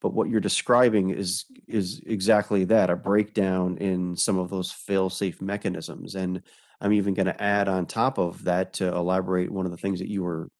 But 0.00 0.12
what 0.12 0.28
you're 0.28 0.40
describing 0.40 1.10
is 1.10 1.46
is 1.66 2.02
exactly 2.06 2.64
that 2.64 2.90
a 2.90 2.96
breakdown 2.96 3.78
in 3.78 4.16
some 4.16 4.38
of 4.38 4.50
those 4.50 4.70
fail-safe 4.70 5.40
mechanisms. 5.40 6.14
And 6.14 6.42
I'm 6.80 6.92
even 6.92 7.14
going 7.14 7.26
to 7.26 7.42
add 7.42 7.68
on 7.68 7.86
top 7.86 8.18
of 8.18 8.44
that 8.44 8.74
to 8.74 8.88
elaborate 8.94 9.50
one 9.50 9.64
of 9.64 9.72
the 9.72 9.78
things 9.78 10.00
that 10.00 10.10
you 10.10 10.22
were 10.22 10.50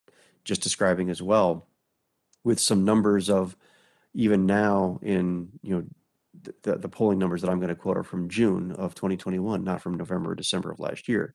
just 0.45 0.63
describing 0.63 1.11
as 1.11 1.21
well, 1.21 1.69
with 2.45 2.59
some 2.59 2.85
numbers 2.85 3.29
of 3.29 3.57
even 4.15 4.47
now 4.47 4.99
in 5.03 5.51
you 5.63 5.77
know 5.77 5.85
the, 6.63 6.77
the 6.77 6.89
polling 6.89 7.19
numbers 7.19 7.43
that 7.43 7.51
I'm 7.51 7.59
going 7.59 7.69
to 7.69 7.75
quote 7.75 7.97
are 7.97 8.03
from 8.03 8.29
June 8.29 8.73
of 8.73 8.95
2021, 8.95 9.65
not 9.65 9.83
from 9.83 9.95
November 9.95 10.33
or 10.33 10.35
December 10.35 10.71
of 10.71 10.81
last 10.81 11.09
year. 11.09 11.35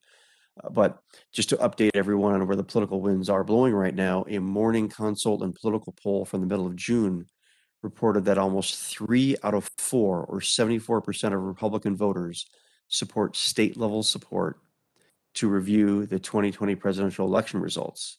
Uh, 0.63 0.69
but 0.69 1.01
just 1.31 1.49
to 1.49 1.57
update 1.57 1.91
everyone 1.95 2.35
on 2.35 2.47
where 2.47 2.55
the 2.55 2.63
Politico 2.63 2.97
winds 2.97 3.29
are 3.29 3.43
blowing 3.43 3.73
right 3.73 3.95
now, 3.95 4.25
a 4.27 4.39
morning 4.39 4.89
consult 4.89 5.41
and 5.41 5.55
political 5.55 5.93
poll 5.93 6.25
from 6.25 6.41
the 6.41 6.47
middle 6.47 6.65
of 6.65 6.75
June 6.75 7.25
reported 7.81 8.25
that 8.25 8.37
almost 8.37 8.77
three 8.77 9.35
out 9.43 9.53
of 9.53 9.69
four, 9.77 10.23
or 10.25 10.39
74% 10.39 11.33
of 11.33 11.41
Republican 11.41 11.95
voters, 11.95 12.45
support 12.87 13.35
state 13.35 13.77
level 13.77 14.03
support 14.03 14.59
to 15.33 15.47
review 15.47 16.05
the 16.05 16.19
2020 16.19 16.75
presidential 16.75 17.25
election 17.25 17.59
results. 17.61 18.17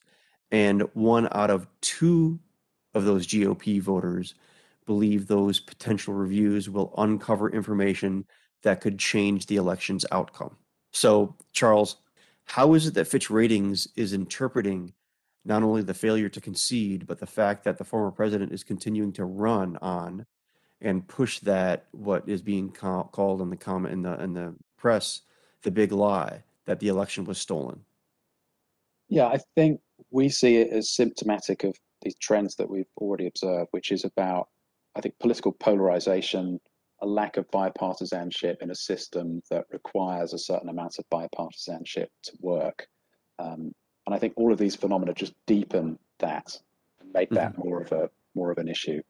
And 0.50 0.82
one 0.94 1.28
out 1.32 1.50
of 1.50 1.66
two 1.80 2.40
of 2.94 3.04
those 3.04 3.26
GOP 3.26 3.80
voters 3.80 4.34
believe 4.86 5.26
those 5.26 5.60
potential 5.60 6.14
reviews 6.14 6.68
will 6.68 6.92
uncover 6.98 7.50
information 7.50 8.24
that 8.62 8.80
could 8.80 8.98
change 8.98 9.46
the 9.46 9.56
election's 9.56 10.04
outcome. 10.10 10.56
So, 10.92 11.36
Charles, 11.52 11.96
how 12.44 12.74
is 12.74 12.86
it 12.86 12.94
that 12.94 13.06
Fitch 13.06 13.30
Ratings 13.30 13.88
is 13.96 14.12
interpreting 14.12 14.92
not 15.44 15.62
only 15.62 15.82
the 15.82 15.94
failure 15.94 16.28
to 16.28 16.40
concede, 16.40 17.06
but 17.06 17.18
the 17.18 17.26
fact 17.26 17.64
that 17.64 17.78
the 17.78 17.84
former 17.84 18.10
president 18.10 18.52
is 18.52 18.62
continuing 18.62 19.12
to 19.12 19.24
run 19.24 19.76
on 19.82 20.26
and 20.80 21.06
push 21.06 21.38
that 21.40 21.86
what 21.92 22.28
is 22.28 22.42
being 22.42 22.70
ca- 22.70 23.04
called 23.04 23.40
in 23.40 23.50
the 23.50 23.56
comment 23.56 23.92
in 23.92 24.02
the 24.02 24.22
in 24.22 24.34
the 24.34 24.54
press 24.76 25.22
the 25.62 25.70
big 25.70 25.92
lie 25.92 26.42
that 26.66 26.80
the 26.80 26.88
election 26.88 27.24
was 27.24 27.38
stolen? 27.38 27.80
Yeah, 29.08 29.26
I 29.26 29.38
think 29.56 29.80
we 30.10 30.28
see 30.28 30.56
it 30.56 30.70
as 30.72 30.90
symptomatic 30.90 31.64
of 31.64 31.76
these 32.02 32.16
trends 32.16 32.56
that 32.56 32.68
we've 32.68 32.86
already 32.96 33.26
observed, 33.26 33.68
which 33.70 33.92
is 33.92 34.04
about 34.04 34.48
I 34.94 35.00
think 35.00 35.18
political 35.20 35.52
polarization, 35.52 36.60
a 37.00 37.06
lack 37.06 37.36
of 37.36 37.50
bipartisanship 37.50 38.56
in 38.60 38.70
a 38.70 38.74
system 38.74 39.42
that 39.50 39.64
requires 39.70 40.32
a 40.32 40.38
certain 40.38 40.68
amount 40.68 40.98
of 40.98 41.04
bipartisanship 41.10 42.08
to 42.24 42.32
work. 42.40 42.86
Um, 43.38 43.72
and 44.06 44.14
I 44.14 44.18
think 44.18 44.34
all 44.36 44.52
of 44.52 44.58
these 44.58 44.76
phenomena 44.76 45.14
just 45.14 45.34
deepen 45.46 45.98
that 46.18 46.56
and 47.00 47.12
make 47.12 47.30
that 47.30 47.52
mm-hmm. 47.52 47.68
more 47.68 47.82
of 47.82 47.92
a 47.92 48.10
more 48.34 48.50
of 48.50 48.58
an 48.58 48.68
issue, 48.68 49.02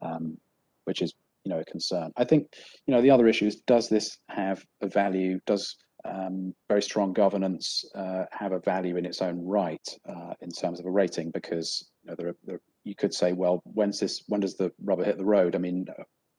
um, 0.00 0.38
which 0.84 1.02
is 1.02 1.14
you 1.44 1.50
know 1.50 1.60
a 1.60 1.64
concern. 1.64 2.12
I 2.16 2.24
think 2.24 2.54
you 2.86 2.94
know 2.94 3.02
the 3.02 3.10
other 3.10 3.28
issue 3.28 3.46
is 3.46 3.56
does 3.66 3.88
this 3.88 4.18
have 4.28 4.64
a 4.80 4.88
value? 4.88 5.40
Does 5.46 5.76
um, 6.04 6.54
very 6.68 6.82
strong 6.82 7.12
governance 7.12 7.84
uh, 7.94 8.24
have 8.32 8.52
a 8.52 8.58
value 8.58 8.96
in 8.96 9.06
its 9.06 9.22
own 9.22 9.44
right 9.44 9.86
uh, 10.08 10.34
in 10.40 10.50
terms 10.50 10.80
of 10.80 10.86
a 10.86 10.90
rating? 10.90 11.30
Because 11.30 11.88
you 12.02 12.10
know 12.10 12.16
there 12.16 12.28
are, 12.28 12.36
there 12.44 12.60
you 12.84 12.94
could 12.96 13.14
say, 13.14 13.32
well, 13.32 13.62
when's 13.64 14.00
this? 14.00 14.22
When 14.26 14.40
does 14.40 14.56
the 14.56 14.72
rubber 14.82 15.04
hit 15.04 15.18
the 15.18 15.24
road? 15.24 15.54
I 15.54 15.58
mean, 15.58 15.86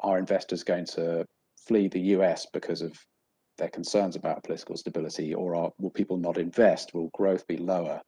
are 0.02 0.20
investors 0.20 0.64
going 0.64 0.86
to 0.88 1.26
flee 1.68 1.88
the 1.88 2.02
US 2.18 2.46
because 2.52 2.82
of 2.82 2.94
their 3.58 3.70
concerns 3.70 4.16
about 4.16 4.44
political 4.44 4.76
stability, 4.78 5.34
or 5.34 5.56
are, 5.56 5.72
will 5.80 5.90
people 5.90 6.18
not 6.18 6.38
invest? 6.38 6.94
Will 6.94 7.10
growth 7.14 7.46
be 7.48 7.58
lower? 7.58 8.02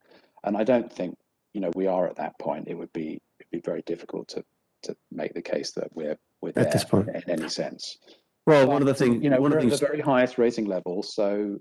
And 0.43 0.57
I 0.57 0.63
don't 0.63 0.91
think 0.91 1.17
you 1.53 1.61
know 1.61 1.71
we 1.75 1.87
are 1.87 2.07
at 2.07 2.17
that 2.17 2.37
point. 2.39 2.67
It 2.67 2.75
would 2.75 2.93
be 2.93 3.19
it'd 3.39 3.51
be 3.51 3.61
very 3.61 3.81
difficult 3.83 4.27
to 4.29 4.43
to 4.83 4.95
make 5.11 5.33
the 5.33 5.41
case 5.41 5.71
that 5.71 5.87
we're 5.93 6.17
we're 6.41 6.53
at 6.55 6.71
this 6.71 6.83
point 6.83 7.09
in 7.09 7.29
any 7.29 7.49
sense. 7.49 7.97
Well, 8.45 8.65
but, 8.65 8.73
one 8.73 8.81
of 8.81 8.87
the 8.87 8.93
things 8.93 9.23
you 9.23 9.29
know 9.29 9.39
one 9.39 9.51
we're 9.51 9.57
of 9.57 9.63
the 9.63 9.69
things... 9.69 9.81
at 9.81 9.87
the 9.87 9.93
very 9.93 10.01
highest 10.01 10.37
rating 10.37 10.65
level, 10.65 11.01
so 11.03 11.57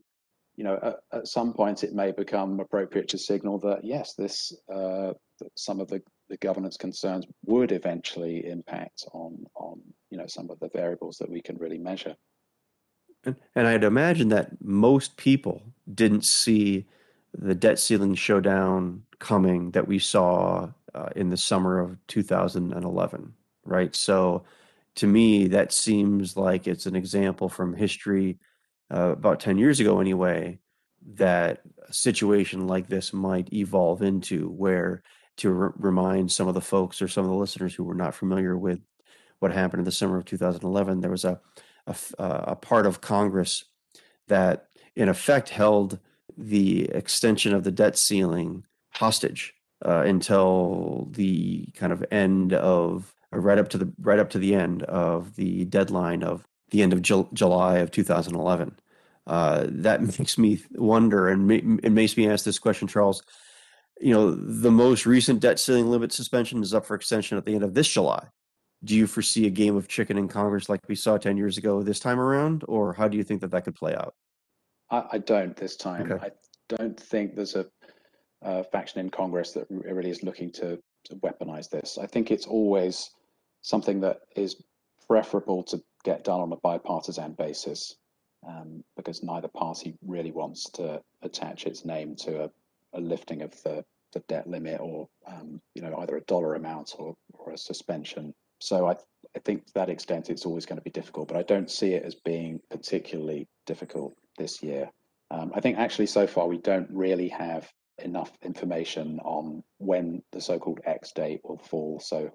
you 0.57 0.65
know 0.65 0.79
at, 0.83 1.19
at, 1.19 1.29
some 1.29 1.53
point 1.53 1.83
it 1.83 1.95
may 1.95 2.13
become 2.13 2.61
appropriate 2.61 3.09
to 3.09 3.19
signal 3.19 3.59
that 3.61 3.85
yes, 3.85 4.15
this 4.15 4.53
uh, 4.73 5.13
some 5.57 5.81
of 5.81 5.89
the 5.89 6.03
the 6.29 6.37
governance 6.39 6.77
concerns 6.77 7.27
would 7.45 7.73
eventually 7.73 8.47
impact 8.47 9.05
on 9.13 9.45
on 9.55 9.81
you 10.11 10.19
know 10.19 10.27
some 10.27 10.51
of 10.51 10.59
the 10.61 10.69
variables 10.75 11.17
that 11.19 11.31
we 11.31 11.41
can 11.41 11.57
really 11.57 11.79
measure. 11.79 12.15
And, 13.55 13.67
I'd 13.67 13.85
imagine 13.85 14.29
that 14.29 14.63
most 14.63 15.17
people 15.17 15.63
didn't 15.93 16.25
see 16.25 16.87
the 17.37 17.55
debt 17.55 17.79
ceiling 17.79 18.15
showdown 18.15 19.03
coming 19.19 19.71
that 19.73 19.89
we 19.89 19.99
saw 19.99 20.69
uh, 20.95 21.09
in 21.17 21.31
the 21.31 21.37
summer 21.37 21.81
of 21.81 21.97
2011, 22.07 23.33
right? 23.65 23.95
So 23.95 24.45
to 24.97 25.07
me, 25.07 25.49
that 25.49 25.73
seems 25.73 26.37
like 26.37 26.67
it's 26.67 26.87
an 26.87 26.95
example 26.95 27.49
from 27.49 27.75
history 27.75 28.39
uh, 28.93 29.11
about 29.11 29.41
10 29.41 29.59
years 29.59 29.81
ago, 29.81 30.01
anyway, 30.01 30.59
that 31.15 31.63
a 31.89 31.93
situation 31.93 32.67
like 32.67 32.89
this 32.89 33.13
might 33.13 33.53
evolve 33.53 34.03
into 34.03 34.49
where 34.51 35.03
to 35.37 35.51
re- 35.51 35.71
remind 35.77 36.31
some 36.31 36.49
of 36.49 36.55
the 36.55 36.61
folks 36.61 37.03
or 37.03 37.09
some 37.09 37.25
of 37.25 37.31
the 37.31 37.37
listeners 37.37 37.75
who 37.75 37.85
were 37.85 37.95
not 37.95 38.15
familiar 38.15 38.57
with 38.57 38.81
what 39.41 39.53
happened 39.53 39.81
in 39.81 39.85
the 39.85 39.93
summer 39.93 40.17
of 40.17 40.25
2011. 40.25 41.01
There 41.01 41.11
was 41.11 41.25
a, 41.25 41.41
a, 41.87 41.95
uh, 42.19 42.45
a 42.49 42.57
part 42.57 42.87
of 42.87 43.01
Congress 43.01 43.65
that, 44.29 44.69
in 44.97 45.09
effect, 45.09 45.51
held 45.51 45.99
the 46.37 46.85
extension 46.91 47.55
of 47.55 47.65
the 47.65 47.71
debt 47.71 47.97
ceiling 47.97 48.65
hostage 48.95 49.55
uh, 49.85 50.03
until 50.07 51.09
the 51.13 51.67
kind 51.75 51.93
of 51.93 52.05
end 52.11 52.53
of 52.53 53.15
right 53.31 53.59
up 53.59 53.69
to 53.69 53.79
the 53.79 53.93
right 54.01 54.19
up 54.19 54.31
to 54.31 54.39
the 54.39 54.55
end 54.55 54.83
of 54.85 55.35
the 55.37 55.65
deadline 55.65 56.23
of 56.23 56.47
the 56.71 56.83
end 56.83 56.93
of 56.93 57.03
Ju- 57.03 57.29
July 57.33 57.79
of 57.79 57.91
2011. 57.91 58.79
Uh, 59.27 59.67
that 59.69 60.03
makes 60.19 60.39
me 60.39 60.61
wonder, 60.73 61.29
and 61.29 61.49
ma- 61.49 61.79
it 61.83 61.93
makes 61.93 62.17
me 62.17 62.29
ask 62.29 62.45
this 62.45 62.59
question, 62.59 62.87
Charles 62.89 63.23
you 64.01 64.13
know, 64.13 64.33
the 64.33 64.71
most 64.71 65.07
recent 65.07 65.41
debt 65.41 65.59
ceiling 65.59 65.91
limit 65.91 66.13
suspension 66.13 66.63
is 66.63 66.75
up 66.75 66.87
for 66.87 66.95
extension 66.95 67.39
at 67.39 67.45
the 67.45 67.55
end 67.55 67.65
of 67.65 67.75
this 67.75 67.89
July. 67.89 68.27
Do 68.85 68.95
you 68.95 69.07
foresee 69.07 69.47
a 69.47 69.51
game 69.51 69.77
of 69.77 69.89
chicken 69.89 70.19
in 70.19 70.29
Congress 70.29 70.69
like 70.69 70.81
we 70.89 70.95
saw 70.95 71.17
10 71.17 71.37
years 71.37 71.57
ago 71.59 71.83
this 71.83 71.99
time 71.99 72.21
around? 72.21 72.65
Or 72.69 72.93
how 72.93 73.09
do 73.09 73.17
you 73.17 73.25
think 73.25 73.41
that 73.41 73.51
that 73.51 73.65
could 73.65 73.75
play 73.75 73.95
out? 73.95 74.15
I, 74.91 75.05
I 75.13 75.19
don't 75.19 75.57
this 75.57 75.77
time. 75.77 76.13
Okay. 76.13 76.27
I 76.27 76.31
don't 76.69 76.99
think 76.99 77.35
there's 77.35 77.57
a, 77.57 77.67
a, 78.43 78.65
faction 78.65 79.01
in 79.01 79.11
Congress 79.11 79.53
that 79.53 79.67
really 79.71 80.11
is 80.11 80.23
looking 80.23 80.53
to, 80.53 80.79
to 81.05 81.17
weaponize 81.17 81.71
this. 81.71 81.99
I 81.99 82.07
think 82.07 82.31
it's 82.31 82.47
always 82.47 83.11
something 83.63 84.01
that 84.01 84.21
is 84.37 84.63
preferable 85.09 85.63
to 85.65 85.83
get 86.05 86.25
done 86.25 86.41
on 86.41 86.53
a 86.53 86.57
bipartisan 86.57 87.33
basis 87.33 87.97
um, 88.47 88.85
because 88.97 89.23
neither 89.23 89.49
party 89.49 89.97
really 90.07 90.33
wants 90.33 90.71
to 90.71 91.01
attach 91.23 91.67
its 91.67 91.85
name 91.85 92.15
to 92.17 92.45
a, 92.45 92.51
a 92.93 93.01
lifting 93.01 93.43
of 93.43 93.51
the, 93.63 93.85
the 94.13 94.21
debt 94.29 94.47
limit 94.47 94.81
or 94.81 95.09
um, 95.27 95.61
you 95.75 95.83
know 95.83 95.97
either 95.99 96.17
a 96.17 96.21
dollar 96.23 96.55
amount 96.55 96.95
or, 96.99 97.15
or 97.33 97.53
a 97.53 97.59
suspension. 97.59 98.35
So 98.65 98.87
I, 98.87 98.93
I 99.37 99.41
think 99.45 99.67
to 99.67 99.75
that 99.75 99.91
extent 99.91 100.31
it's 100.31 100.47
always 100.47 100.65
going 100.65 100.79
to 100.79 100.83
be 100.83 100.91
difficult, 100.91 101.29
but 101.29 101.37
I 101.37 101.43
don't 101.43 101.71
see 101.71 101.93
it 101.93 102.03
as 102.03 102.15
being 102.15 102.61
particularly 102.71 103.47
difficult 103.67 104.15
this 104.39 104.63
year. 104.63 104.91
Um, 105.31 105.53
I 105.55 105.61
think 105.61 105.77
actually 105.77 106.07
so 106.07 106.27
far 106.27 106.49
we 106.49 106.57
don't 106.57 106.89
really 106.91 107.29
have 107.29 107.71
enough 108.03 108.33
information 108.43 109.21
on 109.23 109.63
when 109.77 110.23
the 110.33 110.41
so-called 110.41 110.81
X 110.87 111.13
date 111.13 111.43
will 111.45 111.59
fall. 111.59 112.01
So 112.01 112.31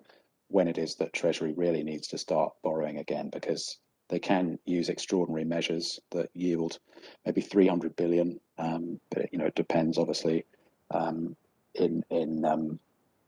when 0.49 0.67
it 0.67 0.77
is 0.77 0.93
that 0.97 1.13
Treasury 1.13 1.53
really 1.53 1.83
needs 1.83 2.07
to 2.09 2.19
start 2.19 2.53
borrowing 2.63 2.99
again, 2.99 3.31
because 3.31 3.79
they 4.09 4.19
can 4.19 4.59
use 4.65 4.89
extraordinary 4.89 5.45
measures 5.45 5.99
that 6.11 6.29
yield 6.35 6.77
maybe 7.25 7.41
300 7.41 7.95
billion, 7.95 8.39
um, 8.59 8.99
but 9.09 9.23
it, 9.23 9.29
you 9.31 9.39
know 9.39 9.47
it 9.47 9.55
depends 9.55 9.97
obviously 9.97 10.45
um, 10.91 11.35
in 11.73 12.03
in 12.11 12.45
um, 12.45 12.79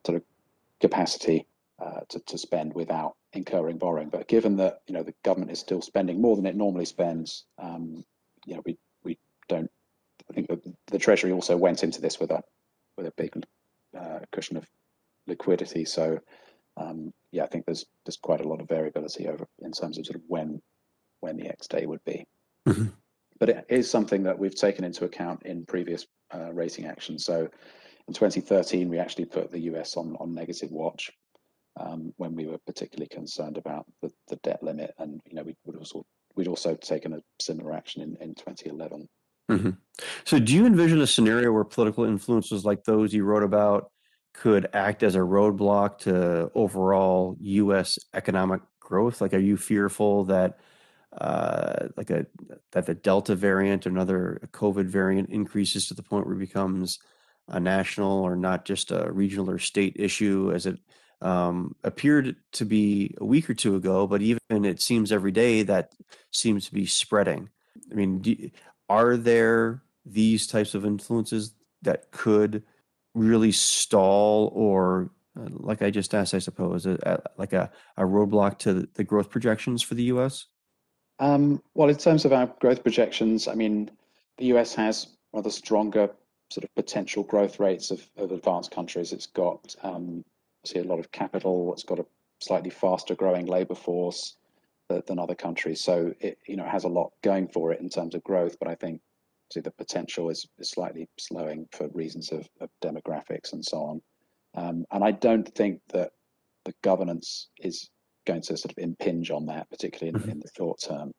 sort 0.05 0.17
of 0.17 0.23
capacity 0.79 1.47
uh, 1.81 2.01
to, 2.09 2.19
to 2.19 2.37
spend 2.37 2.73
without 2.75 3.15
incurring 3.33 3.77
borrowing. 3.77 4.09
But 4.09 4.27
given 4.27 4.55
that 4.57 4.81
you 4.87 4.93
know 4.93 5.01
the 5.01 5.15
government 5.23 5.51
is 5.51 5.59
still 5.59 5.81
spending 5.81 6.21
more 6.21 6.35
than 6.35 6.45
it 6.45 6.55
normally 6.55 6.85
spends, 6.85 7.45
um, 7.57 8.03
you 8.45 8.55
know 8.55 8.61
we 8.65 8.77
we 9.03 9.17
don't. 9.49 9.69
I 10.29 10.33
think 10.33 10.47
the, 10.47 10.61
the 10.87 10.99
Treasury 10.99 11.31
also 11.31 11.57
went 11.57 11.83
into 11.83 11.99
this 11.99 12.19
with 12.19 12.29
a 12.31 12.43
with 12.97 13.07
a 13.07 13.13
big 13.17 13.33
uh, 13.97 14.19
cushion 14.31 14.57
of 14.57 14.67
liquidity. 15.25 15.85
So 15.85 16.19
um, 16.77 17.11
yeah, 17.31 17.43
I 17.43 17.47
think 17.47 17.65
there's 17.65 17.85
there's 18.05 18.17
quite 18.17 18.41
a 18.41 18.47
lot 18.47 18.61
of 18.61 18.67
variability 18.67 19.27
over 19.27 19.47
in 19.59 19.71
terms 19.71 19.97
of 19.97 20.05
sort 20.05 20.17
of 20.17 20.23
when 20.27 20.61
when 21.21 21.35
the 21.35 21.47
X 21.47 21.67
day 21.67 21.87
would 21.87 22.03
be. 22.05 22.25
Mm-hmm. 22.67 22.87
But 23.39 23.49
it 23.49 23.65
is 23.69 23.89
something 23.89 24.21
that 24.23 24.37
we've 24.37 24.53
taken 24.53 24.85
into 24.85 25.05
account 25.05 25.47
in 25.47 25.65
previous 25.65 26.05
uh, 26.31 26.53
rating 26.53 26.85
actions. 26.85 27.25
So 27.25 27.49
in 28.07 28.13
2013, 28.13 28.87
we 28.87 28.99
actually 28.99 29.25
put 29.25 29.49
the 29.49 29.61
US 29.61 29.97
on 29.97 30.15
on 30.19 30.35
negative 30.35 30.69
watch 30.71 31.11
um, 31.79 32.13
when 32.17 32.35
we 32.35 32.47
were 32.47 32.59
particularly 32.65 33.07
concerned 33.07 33.57
about 33.57 33.85
the, 34.01 34.11
the 34.27 34.37
debt 34.37 34.61
limit, 34.61 34.93
and 34.99 35.21
you 35.25 35.35
know 35.35 35.43
we 35.43 35.55
would 35.65 35.77
also 35.77 36.05
we'd 36.35 36.47
also 36.47 36.75
taken 36.75 37.13
a 37.13 37.21
similar 37.39 37.73
action 37.73 38.01
in 38.01 38.17
in 38.21 38.35
2011. 38.35 39.07
Mm-hmm. 39.49 39.71
So, 40.23 40.39
do 40.39 40.53
you 40.53 40.65
envision 40.65 41.01
a 41.01 41.07
scenario 41.07 41.51
where 41.51 41.63
political 41.63 42.05
influences 42.05 42.63
like 42.63 42.83
those 42.83 43.13
you 43.13 43.23
wrote 43.23 43.43
about 43.43 43.91
could 44.33 44.67
act 44.73 45.03
as 45.03 45.15
a 45.15 45.19
roadblock 45.19 45.97
to 45.99 46.49
overall 46.55 47.35
U.S. 47.39 47.99
economic 48.13 48.61
growth? 48.79 49.19
Like, 49.19 49.33
are 49.33 49.39
you 49.39 49.57
fearful 49.57 50.25
that 50.25 50.59
uh, 51.19 51.87
like 51.97 52.09
a 52.09 52.25
that 52.71 52.85
the 52.85 52.93
Delta 52.95 53.35
variant, 53.35 53.85
or 53.85 53.89
another 53.89 54.47
COVID 54.53 54.85
variant, 54.85 55.29
increases 55.29 55.87
to 55.87 55.93
the 55.93 56.03
point 56.03 56.25
where 56.25 56.35
it 56.35 56.39
becomes 56.39 56.99
a 57.49 57.59
national 57.59 58.21
or 58.21 58.37
not 58.37 58.63
just 58.63 58.91
a 58.91 59.11
regional 59.11 59.49
or 59.49 59.59
state 59.59 59.97
issue, 59.97 60.51
as 60.55 60.65
it 60.65 60.79
um, 61.21 61.75
appeared 61.83 62.35
to 62.53 62.65
be 62.65 63.15
a 63.19 63.25
week 63.25 63.49
or 63.49 63.53
two 63.53 63.75
ago, 63.75 64.07
but 64.07 64.21
even 64.21 64.65
it 64.65 64.81
seems 64.81 65.11
every 65.11 65.31
day 65.31 65.63
that 65.63 65.93
seems 66.31 66.65
to 66.67 66.73
be 66.73 66.85
spreading. 66.85 67.49
I 67.91 67.95
mean, 67.95 68.19
do, 68.19 68.49
are 68.89 69.17
there 69.17 69.83
these 70.05 70.47
types 70.47 70.73
of 70.73 70.85
influences 70.85 71.53
that 71.83 72.11
could 72.11 72.63
really 73.13 73.51
stall 73.51 74.51
or 74.55 75.11
uh, 75.39 75.47
like 75.49 75.81
I 75.81 75.91
just 75.91 76.13
asked, 76.13 76.33
I 76.33 76.39
suppose, 76.39 76.85
a, 76.85 76.97
a, 77.03 77.19
like 77.37 77.53
a, 77.53 77.71
a 77.95 78.03
roadblock 78.03 78.57
to 78.59 78.87
the 78.93 79.03
growth 79.03 79.29
projections 79.29 79.81
for 79.81 79.93
the 79.93 80.03
US? 80.03 80.47
Um, 81.19 81.61
well, 81.73 81.89
in 81.89 81.95
terms 81.95 82.25
of 82.25 82.33
our 82.33 82.47
growth 82.59 82.83
projections, 82.83 83.47
I 83.47 83.53
mean, 83.53 83.91
the 84.37 84.45
US 84.57 84.75
has 84.75 85.07
rather 85.33 85.49
stronger 85.49 86.09
sort 86.49 86.65
of 86.65 86.75
potential 86.75 87.23
growth 87.23 87.59
rates 87.59 87.91
of, 87.91 88.05
of 88.17 88.31
advanced 88.31 88.71
countries. 88.71 89.13
It's 89.13 89.27
got 89.27 89.73
um, 89.83 90.25
see 90.65 90.79
a 90.79 90.83
lot 90.83 90.99
of 90.99 91.11
capital. 91.11 91.73
It's 91.73 91.83
got 91.83 91.99
a 91.99 92.05
slightly 92.39 92.69
faster 92.69 93.15
growing 93.15 93.45
labor 93.45 93.75
force 93.75 94.35
than, 94.89 95.01
than 95.07 95.19
other 95.19 95.35
countries. 95.35 95.81
So 95.83 96.13
it 96.19 96.37
you 96.47 96.55
know 96.55 96.65
it 96.65 96.71
has 96.71 96.83
a 96.83 96.89
lot 96.89 97.11
going 97.23 97.47
for 97.47 97.71
it 97.71 97.81
in 97.81 97.89
terms 97.89 98.15
of 98.15 98.23
growth. 98.23 98.57
But 98.59 98.69
I 98.69 98.75
think 98.75 99.01
see 99.51 99.59
the 99.59 99.71
potential 99.71 100.29
is, 100.29 100.47
is 100.57 100.69
slightly 100.69 101.07
slowing 101.17 101.67
for 101.71 101.87
reasons 101.89 102.31
of, 102.31 102.47
of 102.59 102.69
demographics 102.83 103.53
and 103.53 103.63
so 103.63 103.77
on. 103.77 104.01
Um, 104.55 104.85
and 104.91 105.03
I 105.03 105.11
don't 105.11 105.47
think 105.55 105.81
that 105.93 106.11
the 106.65 106.73
governance 106.83 107.49
is 107.59 107.89
going 108.25 108.41
to 108.43 108.57
sort 108.57 108.71
of 108.71 108.77
impinge 108.77 109.31
on 109.31 109.45
that, 109.47 109.69
particularly 109.69 110.09
in, 110.09 110.21
mm-hmm. 110.21 110.31
in 110.31 110.39
the 110.39 110.49
short 110.55 110.79
term. 110.81 111.11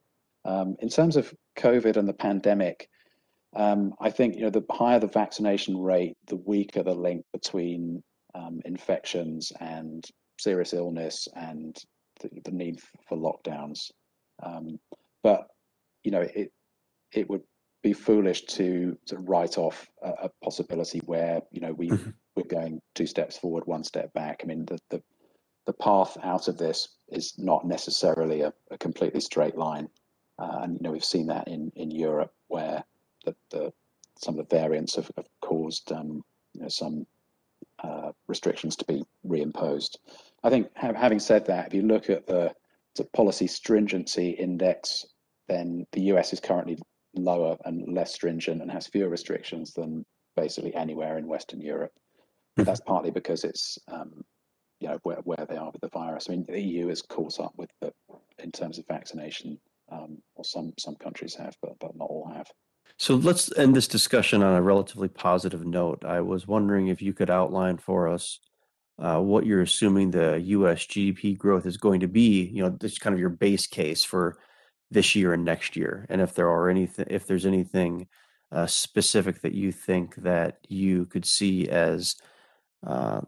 Um, 0.44 0.76
in 0.81 0.88
terms 0.88 1.16
of 1.16 1.33
COVID 1.57 1.96
and 1.96 2.09
the 2.09 2.14
pandemic, 2.14 2.88
um, 3.55 3.94
I 4.00 4.11
think 4.11 4.37
you 4.37 4.42
know 4.42 4.50
the 4.50 4.64
higher 4.70 4.98
the 4.98 5.07
vaccination 5.07 5.78
rate, 5.78 6.16
the 6.26 6.37
weaker 6.37 6.83
the 6.83 6.94
link 6.94 7.24
between 7.33 8.02
um, 8.35 8.61
infections 8.64 9.53
and 9.61 10.05
serious 10.38 10.73
illness 10.73 11.29
and 11.37 11.77
the, 12.21 12.31
the 12.45 12.53
need 12.53 12.81
for 13.09 13.16
lockdowns. 13.16 13.90
Um, 14.42 14.79
but 15.23 15.49
you 16.03 16.11
know 16.11 16.23
it 16.35 16.53
it 17.12 17.29
would 17.29 17.42
be 17.83 17.92
foolish 17.92 18.42
to, 18.42 18.97
to 19.07 19.18
write 19.18 19.59
off 19.59 19.88
a, 20.03 20.11
a 20.25 20.31
possibility 20.42 21.01
where 21.01 21.42
you 21.51 21.61
know 21.61 21.73
we 21.73 21.88
mm-hmm. 21.88 22.11
we're 22.37 22.45
going 22.45 22.81
two 22.95 23.07
steps 23.07 23.37
forward, 23.37 23.64
one 23.66 23.85
step 23.85 24.12
back. 24.12 24.40
I 24.42 24.47
mean, 24.47 24.64
the 24.64 24.79
the, 24.90 25.03
the 25.66 25.73
path 25.75 26.16
out 26.23 26.49
of 26.49 26.59
this 26.59 26.88
is 27.09 27.35
not 27.38 27.66
necessarily 27.66 28.42
a, 28.42 28.53
a 28.71 28.79
completely 28.79 29.21
straight 29.21 29.57
line, 29.57 29.88
uh, 30.38 30.61
and 30.62 30.75
you 30.75 30.81
know 30.83 30.92
we've 30.92 31.05
seen 31.05 31.27
that 31.27 31.49
in 31.49 31.73
in 31.77 31.90
Europe 31.90 32.33
where 32.49 32.85
the, 33.25 33.35
the 33.51 33.73
some 34.18 34.38
of 34.38 34.49
the 34.49 34.57
variants 34.57 34.95
have, 34.97 35.11
have 35.16 35.29
caused 35.40 35.90
um, 35.92 36.23
you 36.55 36.62
know 36.62 36.68
some 36.68 37.07
uh, 37.83 38.12
restrictions 38.29 38.77
to 38.77 38.85
be 38.85 39.03
reimposed. 39.27 39.97
I 40.42 40.51
think 40.51 40.68
ha- 40.77 40.95
having 40.95 41.18
said 41.18 41.47
that, 41.47 41.68
if 41.68 41.75
you 41.75 41.83
look 41.83 42.11
at 42.11 42.27
the, 42.27 42.53
the 42.97 43.05
policy 43.05 43.47
stringency 43.47 44.31
index, 44.31 45.07
then 45.49 45.87
the 45.92 46.03
US 46.12 46.33
is 46.33 46.40
currently 46.40 46.79
lower 47.14 47.57
and 47.64 47.92
less 47.92 48.14
stringent 48.14 48.62
and 48.62 48.71
has 48.71 48.87
fewer 48.87 49.09
restrictions 49.09 49.73
than 49.73 50.05
basically 50.37 50.75
anywhere 50.75 51.18
in 51.18 51.27
Western 51.27 51.61
Europe. 51.61 51.92
But 52.57 52.66
that's 52.66 52.81
partly 52.81 53.11
because 53.11 53.45
it's 53.45 53.79
um, 53.88 54.23
you 54.81 54.88
know 54.88 54.99
where, 55.05 55.18
where 55.25 55.47
they 55.49 55.57
are 55.57 55.71
with 55.71 55.81
the 55.81 55.88
virus. 55.88 56.27
I 56.29 56.33
mean, 56.33 56.45
the 56.47 56.61
EU 56.61 56.88
is 56.88 57.03
caught 57.03 57.40
up 57.40 57.53
with 57.57 57.71
the 57.81 57.92
in 58.38 58.51
terms 58.51 58.79
of 58.79 58.87
vaccination, 58.87 59.59
um, 59.90 60.18
or 60.35 60.45
some 60.45 60.73
some 60.79 60.97
countries 60.97 61.35
have, 61.37 61.57
but 61.62 61.79
but 61.81 61.97
not 61.97 62.11
all 62.11 62.31
have. 62.35 62.47
So 62.97 63.16
let's 63.16 63.57
end 63.59 63.75
this 63.75 63.88
discussion 63.88 64.42
on 64.42 64.55
a 64.55 64.62
relatively 64.62 65.09
positive 65.09 65.66
note. 65.66 66.05
I 66.05 66.21
was 66.21 66.47
wondering 66.47 66.87
if 66.87 67.03
you 67.03 67.12
could 67.12 67.31
outline 67.31 67.79
for 67.79 68.07
us 68.07 68.38
uh, 68.99 69.18
what 69.18 69.45
you're 69.45 69.62
assuming 69.62 70.11
the 70.11 70.40
U.S. 70.40 70.87
GDP 70.87 71.37
growth 71.37 71.66
is 71.66 71.77
going 71.77 72.01
to 72.01 72.07
be. 72.07 72.45
You 72.45 72.62
know, 72.62 72.68
this 72.71 72.99
kind 72.99 73.12
of 73.12 73.18
your 73.18 73.31
base 73.31 73.66
case 73.66 74.05
for 74.05 74.38
this 74.90 75.16
year 75.16 75.33
and 75.33 75.45
next 75.45 75.75
year, 75.75 76.07
and 76.11 76.21
if 76.21 76.35
there 76.35 76.49
are 76.49 76.68
anything, 76.68 77.07
if 77.09 77.27
there's 77.27 77.47
anything 77.47 78.07
uh, 78.53 78.66
specific 78.66 79.40
that 79.40 79.55
you 79.55 79.73
think 79.73 80.14
that 80.16 80.59
you 80.68 81.07
could 81.07 81.25
see 81.25 81.68
as 81.68 82.14
uh, 82.87 83.23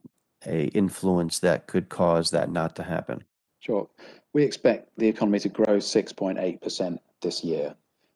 a 0.46 0.66
influence 0.66 1.38
that 1.40 1.66
could 1.66 1.88
cause 1.88 2.30
that 2.30 2.50
not 2.50 2.76
to 2.76 2.82
happen. 2.82 3.24
Sure, 3.60 3.88
we 4.34 4.44
expect 4.44 4.90
the 4.98 5.08
economy 5.08 5.40
to 5.40 5.48
grow 5.48 5.78
6.8 5.78 6.60
percent 6.60 7.00
this 7.22 7.42
year. 7.42 7.74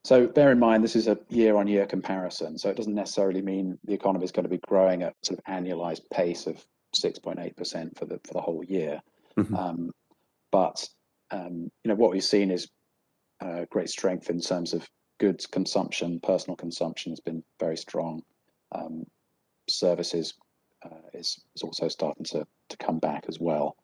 So 0.08 0.26
bear 0.26 0.50
in 0.50 0.58
mind 0.58 0.82
this 0.82 0.96
is 0.96 1.06
a 1.06 1.18
year-on-year 1.28 1.84
comparison, 1.84 2.56
so 2.56 2.70
it 2.70 2.78
doesn't 2.78 2.94
necessarily 2.94 3.42
mean 3.42 3.78
the 3.84 3.92
economy 3.92 4.24
is 4.24 4.32
going 4.32 4.44
to 4.44 4.48
be 4.48 4.56
growing 4.66 5.02
at 5.02 5.14
sort 5.22 5.38
of 5.38 5.44
annualized 5.44 6.00
pace 6.10 6.46
of 6.46 6.64
6.8 6.96 7.54
percent 7.54 7.98
for 7.98 8.06
the 8.06 8.18
for 8.24 8.32
the 8.32 8.40
whole 8.40 8.64
year. 8.64 9.02
Mm-hmm. 9.36 9.54
Um, 9.54 9.92
but 10.50 10.88
um, 11.30 11.70
you 11.84 11.90
know 11.90 11.94
what 11.94 12.10
we've 12.10 12.24
seen 12.24 12.50
is 12.50 12.70
uh, 13.42 13.66
great 13.68 13.90
strength 13.90 14.30
in 14.30 14.40
terms 14.40 14.72
of 14.72 14.88
goods 15.20 15.44
consumption. 15.44 16.20
Personal 16.20 16.56
consumption 16.56 17.12
has 17.12 17.20
been 17.20 17.44
very 17.60 17.76
strong. 17.76 18.22
Um, 18.72 19.04
services 19.68 20.32
uh, 20.86 21.10
is, 21.12 21.38
is 21.54 21.60
also 21.60 21.86
starting 21.88 22.24
to, 22.24 22.46
to 22.70 22.76
come 22.78 22.98
back 22.98 23.26
as 23.28 23.38
well. 23.38 23.76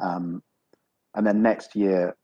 Um, 0.00 0.42
and 1.14 1.26
then 1.26 1.40
next 1.40 1.74
year, 1.74 2.14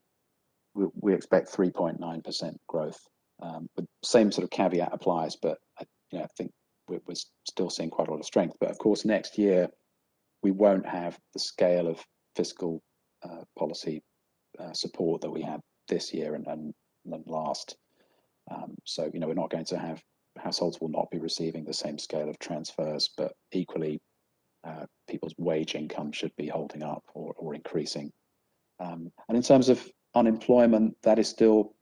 we, 0.75 0.85
we 1.01 1.15
expect 1.15 1.51
3.9% 1.51 2.55
growth. 2.67 3.09
Um, 3.41 3.69
but 3.77 3.85
same 4.05 4.33
sort 4.33 4.45
of 4.45 4.51
caveat 4.51 4.91
applies, 4.93 5.37
but 5.37 5.59
I, 5.81 5.85
you 6.11 6.19
know, 6.19 6.25
I 6.25 6.29
think 6.37 6.51
we're, 6.89 7.01
we're 7.07 7.15
still 7.49 7.71
seeing 7.71 7.91
quite 7.91 8.09
a 8.09 8.11
lot 8.11 8.21
of 8.21 8.27
strength. 8.27 8.57
But 8.61 8.71
of 8.71 8.79
course, 8.79 9.05
next 9.05 9.39
year, 9.39 9.69
we 10.43 10.51
won't 10.51 10.87
have 10.87 11.19
the 11.35 11.41
scale 11.41 11.89
of 11.89 12.05
fiscal 12.37 12.83
uh, 13.23 13.43
policy 13.59 14.03
uh, 14.59 14.73
support 14.73 15.21
that 15.23 15.31
we 15.31 15.43
had 15.43 15.61
this 15.89 16.13
year 16.13 16.35
and, 16.35 16.47
and, 16.47 16.75
and 17.07 17.25
last. 17.27 17.77
Um, 18.51 18.75
so, 18.85 19.11
you 19.13 19.21
know, 19.21 19.29
we're 19.29 19.35
not 19.35 19.51
going 19.51 19.67
to 19.67 19.79
have 19.79 20.03
households 20.39 20.81
will 20.81 20.89
not 20.89 21.11
be 21.11 21.19
receiving 21.19 21.65
the 21.65 21.75
same 21.75 21.99
scale 21.99 22.29
of 22.29 22.39
transfers, 22.39 23.11
but 23.17 23.33
equally, 23.53 24.01
uh, 24.67 24.87
people's 25.09 25.35
wage 25.39 25.75
income 25.75 26.13
should 26.13 26.35
be 26.37 26.49
holding 26.49 26.83
up 26.83 27.03
or, 27.15 27.35
or 27.39 27.55
increasing. 27.55 28.11
Um, 28.81 29.11
and 29.29 29.37
in 29.37 29.43
terms 29.43 29.69
of 29.69 29.85
unemployment, 30.15 30.97
that 31.03 31.19
is 31.19 31.29
still 31.29 31.75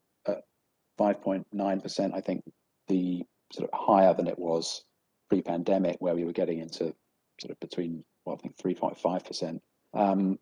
5.9%. 0.99 2.15
I 2.15 2.21
think 2.21 2.43
the 2.89 3.23
sort 3.53 3.71
of 3.71 3.79
higher 3.79 4.15
than 4.15 4.27
it 4.27 4.39
was 4.39 4.85
pre-pandemic, 5.29 5.97
where 6.01 6.15
we 6.15 6.25
were 6.25 6.33
getting 6.33 6.59
into 6.61 6.95
sort 7.41 7.51
of 7.51 7.61
between, 7.61 8.05
well, 8.25 8.37
I 8.37 8.43
think 8.43 8.57
3.5%. 8.57 9.61
Um, 9.95 10.39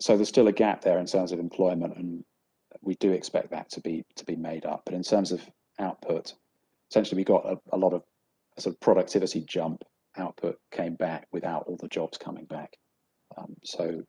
so 0.00 0.16
there's 0.16 0.28
still 0.28 0.48
a 0.48 0.52
gap 0.52 0.82
there 0.82 0.98
in 0.98 1.06
terms 1.06 1.32
of 1.32 1.38
employment, 1.38 1.96
and 1.96 2.24
we 2.80 2.94
do 2.96 3.12
expect 3.12 3.50
that 3.50 3.70
to 3.70 3.80
be 3.80 4.04
to 4.16 4.24
be 4.24 4.36
made 4.36 4.66
up. 4.66 4.82
But 4.84 4.94
in 4.94 5.02
terms 5.02 5.32
of 5.32 5.48
output, 5.78 6.34
essentially 6.90 7.20
we 7.20 7.24
got 7.24 7.60
a, 7.72 7.76
lot 7.76 7.92
of 7.92 8.02
sort 8.58 8.74
of 8.74 8.80
productivity 8.80 9.42
jump. 9.42 9.84
Output 10.16 10.58
came 10.70 10.94
back 10.94 11.26
without 11.32 11.64
all 11.66 11.76
the 11.76 11.88
jobs 11.88 12.18
coming 12.18 12.44
back. 12.44 12.76
Um, 13.38 13.54
so 13.64 14.02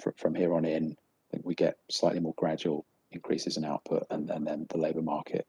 fr- 0.00 0.10
from 0.16 0.34
here 0.34 0.54
on 0.54 0.64
in, 0.64 0.92
I 0.92 1.26
think 1.30 1.46
we 1.46 1.54
get 1.54 1.78
slightly 1.90 2.20
more 2.20 2.34
gradual 2.36 2.84
increases 3.12 3.56
in 3.56 3.64
output, 3.64 4.06
and, 4.10 4.30
and 4.30 4.46
then 4.46 4.66
the 4.68 4.78
labour 4.78 5.02
market 5.02 5.46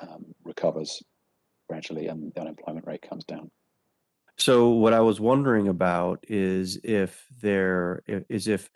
um, 0.00 0.24
recovers 0.44 1.02
gradually, 1.68 2.08
and 2.08 2.32
the 2.34 2.40
unemployment 2.40 2.86
rate 2.86 3.02
comes 3.02 3.24
down. 3.24 3.50
So 4.36 4.70
what 4.70 4.92
I 4.92 5.00
was 5.00 5.20
wondering 5.20 5.68
about 5.68 6.24
is 6.28 6.78
if 6.82 7.26
there 7.40 8.02
is 8.06 8.48
if 8.48 8.70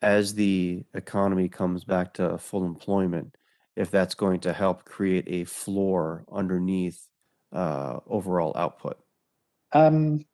as 0.00 0.34
the 0.34 0.84
economy 0.94 1.48
comes 1.48 1.84
back 1.84 2.14
to 2.14 2.38
full 2.38 2.64
employment, 2.64 3.36
if 3.76 3.90
that's 3.90 4.14
going 4.14 4.40
to 4.40 4.52
help 4.52 4.84
create 4.84 5.24
a 5.28 5.44
floor 5.44 6.24
underneath 6.32 7.08
uh, 7.52 7.98
overall 8.06 8.52
output. 8.56 8.98
Um, 9.72 10.24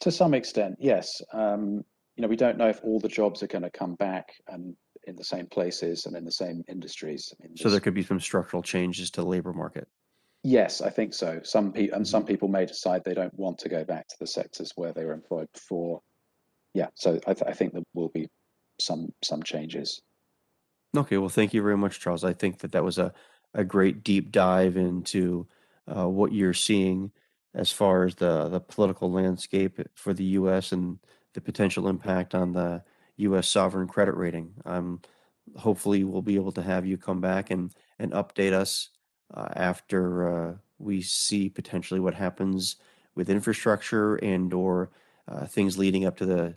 to 0.00 0.10
some 0.10 0.34
extent, 0.34 0.76
yes. 0.78 1.22
Um, 1.32 1.84
you 2.16 2.22
know, 2.22 2.28
we 2.28 2.36
don't 2.36 2.58
know 2.58 2.68
if 2.68 2.80
all 2.84 3.00
the 3.00 3.08
jobs 3.08 3.42
are 3.42 3.48
going 3.48 3.62
to 3.62 3.70
come 3.70 3.94
back 3.94 4.34
and 4.48 4.76
in 5.06 5.16
the 5.16 5.24
same 5.24 5.46
places 5.46 6.06
and 6.06 6.16
in 6.16 6.24
the 6.24 6.32
same 6.32 6.64
industries. 6.68 7.32
I 7.40 7.46
mean, 7.46 7.56
so 7.56 7.70
there 7.70 7.80
could 7.80 7.94
be 7.94 8.02
some 8.02 8.20
structural 8.20 8.62
changes 8.62 9.10
to 9.12 9.20
the 9.20 9.26
labor 9.26 9.52
market. 9.52 9.88
Yes, 10.42 10.82
I 10.82 10.90
think 10.90 11.14
so. 11.14 11.40
Some 11.42 11.72
people 11.72 11.96
and 11.96 12.06
some 12.06 12.22
mm-hmm. 12.22 12.28
people 12.32 12.48
may 12.48 12.66
decide 12.66 13.02
they 13.02 13.14
don't 13.14 13.36
want 13.38 13.58
to 13.60 13.68
go 13.68 13.82
back 13.82 14.08
to 14.08 14.16
the 14.20 14.26
sectors 14.26 14.72
where 14.76 14.92
they 14.92 15.04
were 15.04 15.12
employed 15.12 15.48
before. 15.52 16.02
Yeah, 16.74 16.88
so 16.94 17.18
I, 17.26 17.34
th- 17.34 17.48
I 17.48 17.52
think 17.52 17.72
there 17.72 17.82
will 17.94 18.10
be 18.10 18.28
some 18.80 19.12
some 19.22 19.42
changes. 19.42 20.02
Okay, 20.96 21.16
well, 21.16 21.28
thank 21.28 21.54
you 21.54 21.62
very 21.62 21.76
much, 21.76 21.98
Charles. 21.98 22.24
I 22.24 22.34
think 22.34 22.58
that 22.58 22.72
that 22.72 22.84
was 22.84 22.98
a 22.98 23.12
a 23.54 23.64
great 23.64 24.04
deep 24.04 24.32
dive 24.32 24.76
into 24.76 25.46
uh, 25.86 26.08
what 26.08 26.32
you're 26.32 26.52
seeing 26.52 27.12
as 27.54 27.70
far 27.70 28.04
as 28.04 28.16
the 28.16 28.48
the 28.48 28.60
political 28.60 29.10
landscape 29.10 29.80
for 29.94 30.12
the 30.12 30.24
U.S. 30.24 30.72
and 30.72 30.98
the 31.32 31.40
potential 31.40 31.88
impact 31.88 32.34
on 32.34 32.52
the 32.52 32.82
U.S. 33.16 33.48
sovereign 33.48 33.88
credit 33.88 34.16
rating. 34.16 34.52
Um, 34.64 35.00
hopefully, 35.56 36.04
we'll 36.04 36.22
be 36.22 36.36
able 36.36 36.52
to 36.52 36.62
have 36.62 36.86
you 36.86 36.96
come 36.96 37.20
back 37.20 37.50
and 37.50 37.72
and 37.98 38.12
update 38.12 38.52
us 38.52 38.90
uh, 39.32 39.48
after 39.54 40.28
uh, 40.28 40.54
we 40.78 41.00
see 41.00 41.48
potentially 41.48 42.00
what 42.00 42.14
happens 42.14 42.76
with 43.14 43.30
infrastructure 43.30 44.16
and 44.16 44.52
or 44.52 44.90
uh, 45.28 45.46
things 45.46 45.78
leading 45.78 46.04
up 46.04 46.16
to 46.16 46.26
the 46.26 46.54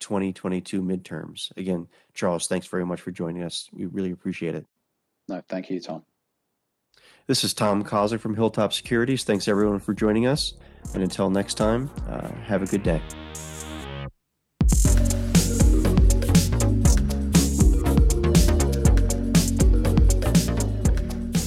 2022 0.00 0.80
midterms. 0.80 1.54
Again, 1.56 1.86
Charles, 2.14 2.46
thanks 2.46 2.66
very 2.66 2.86
much 2.86 3.00
for 3.00 3.10
joining 3.10 3.42
us. 3.42 3.68
We 3.72 3.86
really 3.86 4.12
appreciate 4.12 4.54
it. 4.54 4.64
No, 5.28 5.42
thank 5.48 5.68
you, 5.68 5.80
Tom. 5.80 6.04
This 7.26 7.44
is 7.44 7.52
Tom 7.52 7.84
Kozlik 7.84 8.20
from 8.20 8.34
Hilltop 8.34 8.72
Securities. 8.72 9.22
Thanks 9.22 9.48
everyone 9.48 9.80
for 9.80 9.92
joining 9.92 10.26
us. 10.26 10.54
And 10.94 11.02
until 11.02 11.28
next 11.28 11.54
time, 11.54 11.90
uh, 12.08 12.28
have 12.46 12.62
a 12.62 12.66
good 12.66 12.82
day. 12.82 13.02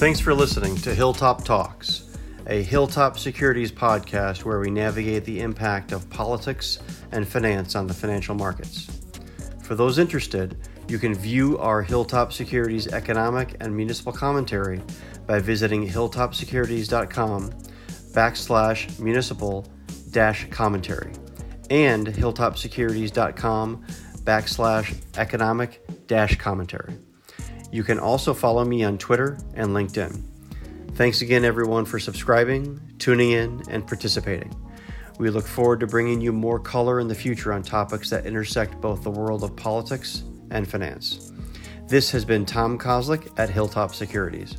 Thanks 0.02 0.18
for 0.18 0.34
listening 0.34 0.74
to 0.78 0.92
Hilltop 0.92 1.44
Talks, 1.44 2.10
a 2.48 2.60
Hilltop 2.60 3.20
Securities 3.20 3.70
podcast 3.70 4.44
where 4.44 4.58
we 4.58 4.68
navigate 4.68 5.24
the 5.24 5.38
impact 5.38 5.92
of 5.92 6.10
politics 6.10 6.80
and 7.12 7.26
finance 7.26 7.76
on 7.76 7.86
the 7.86 7.94
financial 7.94 8.34
markets. 8.34 8.90
For 9.62 9.76
those 9.76 10.00
interested, 10.00 10.56
you 10.88 10.98
can 10.98 11.14
view 11.14 11.56
our 11.58 11.82
Hilltop 11.82 12.32
Securities 12.32 12.88
economic 12.88 13.54
and 13.60 13.76
municipal 13.76 14.12
commentary 14.12 14.82
by 15.28 15.38
visiting 15.38 15.88
hilltopsecurities.com 15.88 17.50
backslash 18.12 18.98
municipal 18.98 19.68
dash 20.10 20.50
commentary 20.50 21.12
and 21.70 22.08
hilltopsecurities.com 22.08 23.84
backslash 24.24 25.00
economic 25.16 25.80
dash 26.08 26.36
commentary. 26.38 26.98
You 27.72 27.82
can 27.82 27.98
also 27.98 28.34
follow 28.34 28.64
me 28.64 28.84
on 28.84 28.98
Twitter 28.98 29.38
and 29.54 29.70
LinkedIn. 29.70 30.22
Thanks 30.94 31.22
again, 31.22 31.42
everyone, 31.42 31.86
for 31.86 31.98
subscribing, 31.98 32.78
tuning 32.98 33.30
in, 33.30 33.62
and 33.70 33.86
participating. 33.86 34.54
We 35.18 35.30
look 35.30 35.46
forward 35.46 35.80
to 35.80 35.86
bringing 35.86 36.20
you 36.20 36.32
more 36.32 36.60
color 36.60 37.00
in 37.00 37.08
the 37.08 37.14
future 37.14 37.50
on 37.50 37.62
topics 37.62 38.10
that 38.10 38.26
intersect 38.26 38.78
both 38.82 39.02
the 39.02 39.10
world 39.10 39.42
of 39.42 39.56
politics 39.56 40.22
and 40.50 40.68
finance. 40.68 41.32
This 41.88 42.10
has 42.10 42.26
been 42.26 42.44
Tom 42.44 42.78
Kozlik 42.78 43.32
at 43.38 43.48
Hilltop 43.48 43.94
Securities. 43.94 44.58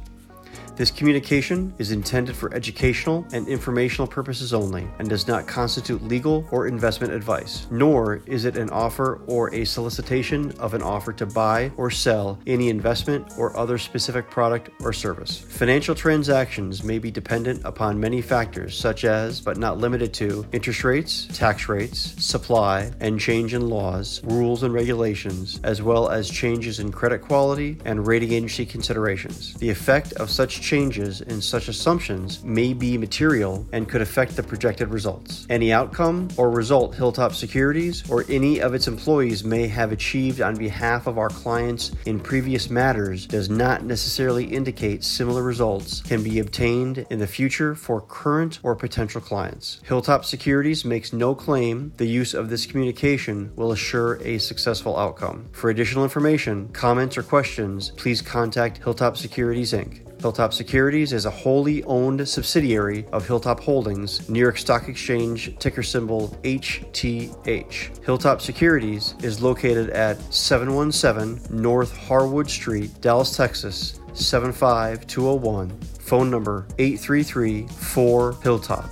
This 0.76 0.90
communication 0.90 1.72
is 1.78 1.92
intended 1.92 2.36
for 2.36 2.52
educational 2.52 3.28
and 3.32 3.48
informational 3.48 4.08
purposes 4.08 4.56
only 4.56 4.88
and 4.98 5.08
does 5.08 5.28
not 5.28 5.46
constitute 5.46 6.02
legal 6.02 6.48
or 6.50 6.66
investment 6.66 7.14
advice, 7.14 7.68
nor 7.70 8.24
is 8.26 8.46
it 8.46 8.58
an 8.58 8.72
offer 8.72 9.22
or 9.28 9.54
a 9.54 9.66
solicitation 9.66 10.52
of 10.54 10.74
an 10.74 10.82
offer 10.82 11.14
to 11.14 11.28
buy 11.28 11.72
or 11.78 11.92
sell 11.92 12.40
any 12.48 12.70
investment 12.70 13.34
or 13.38 13.56
other 13.56 13.78
specific 13.78 14.32
product 14.32 14.72
or 14.82 14.92
service. 14.94 15.38
Financial 15.38 15.94
transactions 15.94 16.84
may 16.84 16.98
be 16.98 17.12
dependent 17.12 17.62
upon 17.66 18.00
many 18.00 18.20
factors, 18.20 18.76
such 18.76 19.06
as, 19.06 19.40
but 19.40 19.58
not 19.58 19.78
limited 19.78 20.12
to, 20.16 20.44
interest 20.54 20.84
rates, 20.84 21.28
tax 21.34 21.70
rates, 21.70 22.16
supply, 22.24 22.92
and 23.00 23.20
change 23.20 23.54
in 23.54 23.70
laws, 23.70 24.22
rules, 24.24 24.64
and 24.64 24.74
regulations, 24.74 25.60
as 25.64 25.84
well 25.84 26.10
as 26.10 26.28
changes 26.32 26.80
in 26.80 26.92
credit 26.92 27.20
quality 27.20 27.78
and 27.86 28.08
rating 28.08 28.34
agency 28.34 28.66
considerations. 28.66 29.54
The 29.56 29.70
effect 29.70 30.14
of 30.14 30.32
such 30.32 30.63
changes 30.64 31.22
in 31.22 31.42
such 31.42 31.68
assumptions 31.68 32.44
may 32.44 32.74
be 32.74 32.98
material 32.98 33.68
and 33.74 33.90
could 33.90 34.02
affect 34.02 34.36
the 34.36 34.42
projected 34.42 34.88
results. 34.88 35.46
Any 35.50 35.74
outcome 35.74 36.30
or 36.38 36.50
result 36.50 36.96
Hilltop 36.96 37.36
Securities 37.36 38.10
or 38.10 38.26
any 38.30 38.62
of 38.62 38.74
its 38.74 38.88
employees 38.88 39.44
may 39.44 39.68
have 39.68 39.92
achieved 39.92 40.42
on 40.42 40.56
behalf 40.56 41.06
of 41.06 41.18
our 41.18 41.30
clients 41.30 41.92
in 42.06 42.20
previous 42.20 42.70
matters 42.70 43.28
does 43.28 43.50
not 43.50 43.84
necessarily 43.84 44.46
indicate 44.46 45.04
similar 45.04 45.44
results 45.44 46.02
can 46.02 46.24
be 46.24 46.40
obtained 46.40 47.06
in 47.10 47.20
the 47.20 47.28
future 47.28 47.76
for 47.76 48.00
current 48.02 48.60
or 48.64 48.76
potential 48.76 49.20
clients. 49.20 49.82
Hilltop 49.86 50.24
Securities 50.24 50.86
makes 50.86 51.12
no 51.12 51.36
claim 51.36 51.92
the 51.98 52.06
use 52.06 52.34
of 52.34 52.50
this 52.50 52.66
communication 52.66 53.52
will 53.56 53.72
assure 53.74 54.16
a 54.24 54.38
successful 54.38 54.98
outcome. 54.98 55.50
For 55.52 55.70
additional 55.70 56.04
information, 56.04 56.70
comments, 56.70 57.18
or 57.18 57.24
questions, 57.24 57.92
please 57.92 58.22
contact 58.22 58.78
Hilltop 58.78 59.18
Securities 59.18 59.74
Inc. 59.74 60.03
Hilltop 60.24 60.54
Securities 60.54 61.12
is 61.12 61.26
a 61.26 61.30
wholly 61.30 61.84
owned 61.84 62.26
subsidiary 62.26 63.06
of 63.12 63.28
Hilltop 63.28 63.60
Holdings, 63.60 64.30
New 64.30 64.40
York 64.40 64.58
Stock 64.58 64.88
Exchange, 64.88 65.54
ticker 65.60 65.84
symbol 65.84 66.30
HTH. 66.44 68.06
Hilltop 68.06 68.40
Securities 68.40 69.16
is 69.22 69.42
located 69.42 69.90
at 69.90 70.18
717 70.34 71.42
North 71.62 71.94
Harwood 72.08 72.50
Street, 72.50 73.02
Dallas, 73.02 73.36
Texas 73.36 74.00
75201. 74.14 75.78
Phone 76.00 76.32
number 76.32 76.68
833 76.80 77.68
4 77.68 78.34
Hilltop, 78.42 78.90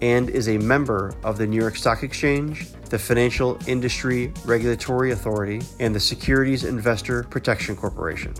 and 0.00 0.30
is 0.30 0.48
a 0.48 0.56
member 0.56 1.14
of 1.22 1.36
the 1.36 1.46
New 1.46 1.60
York 1.60 1.76
Stock 1.76 2.02
Exchange, 2.02 2.66
the 2.94 2.98
Financial 3.00 3.58
Industry 3.66 4.32
Regulatory 4.44 5.10
Authority, 5.10 5.60
and 5.80 5.92
the 5.92 5.98
Securities 5.98 6.62
Investor 6.62 7.24
Protection 7.24 7.74
Corporation. 7.74 8.32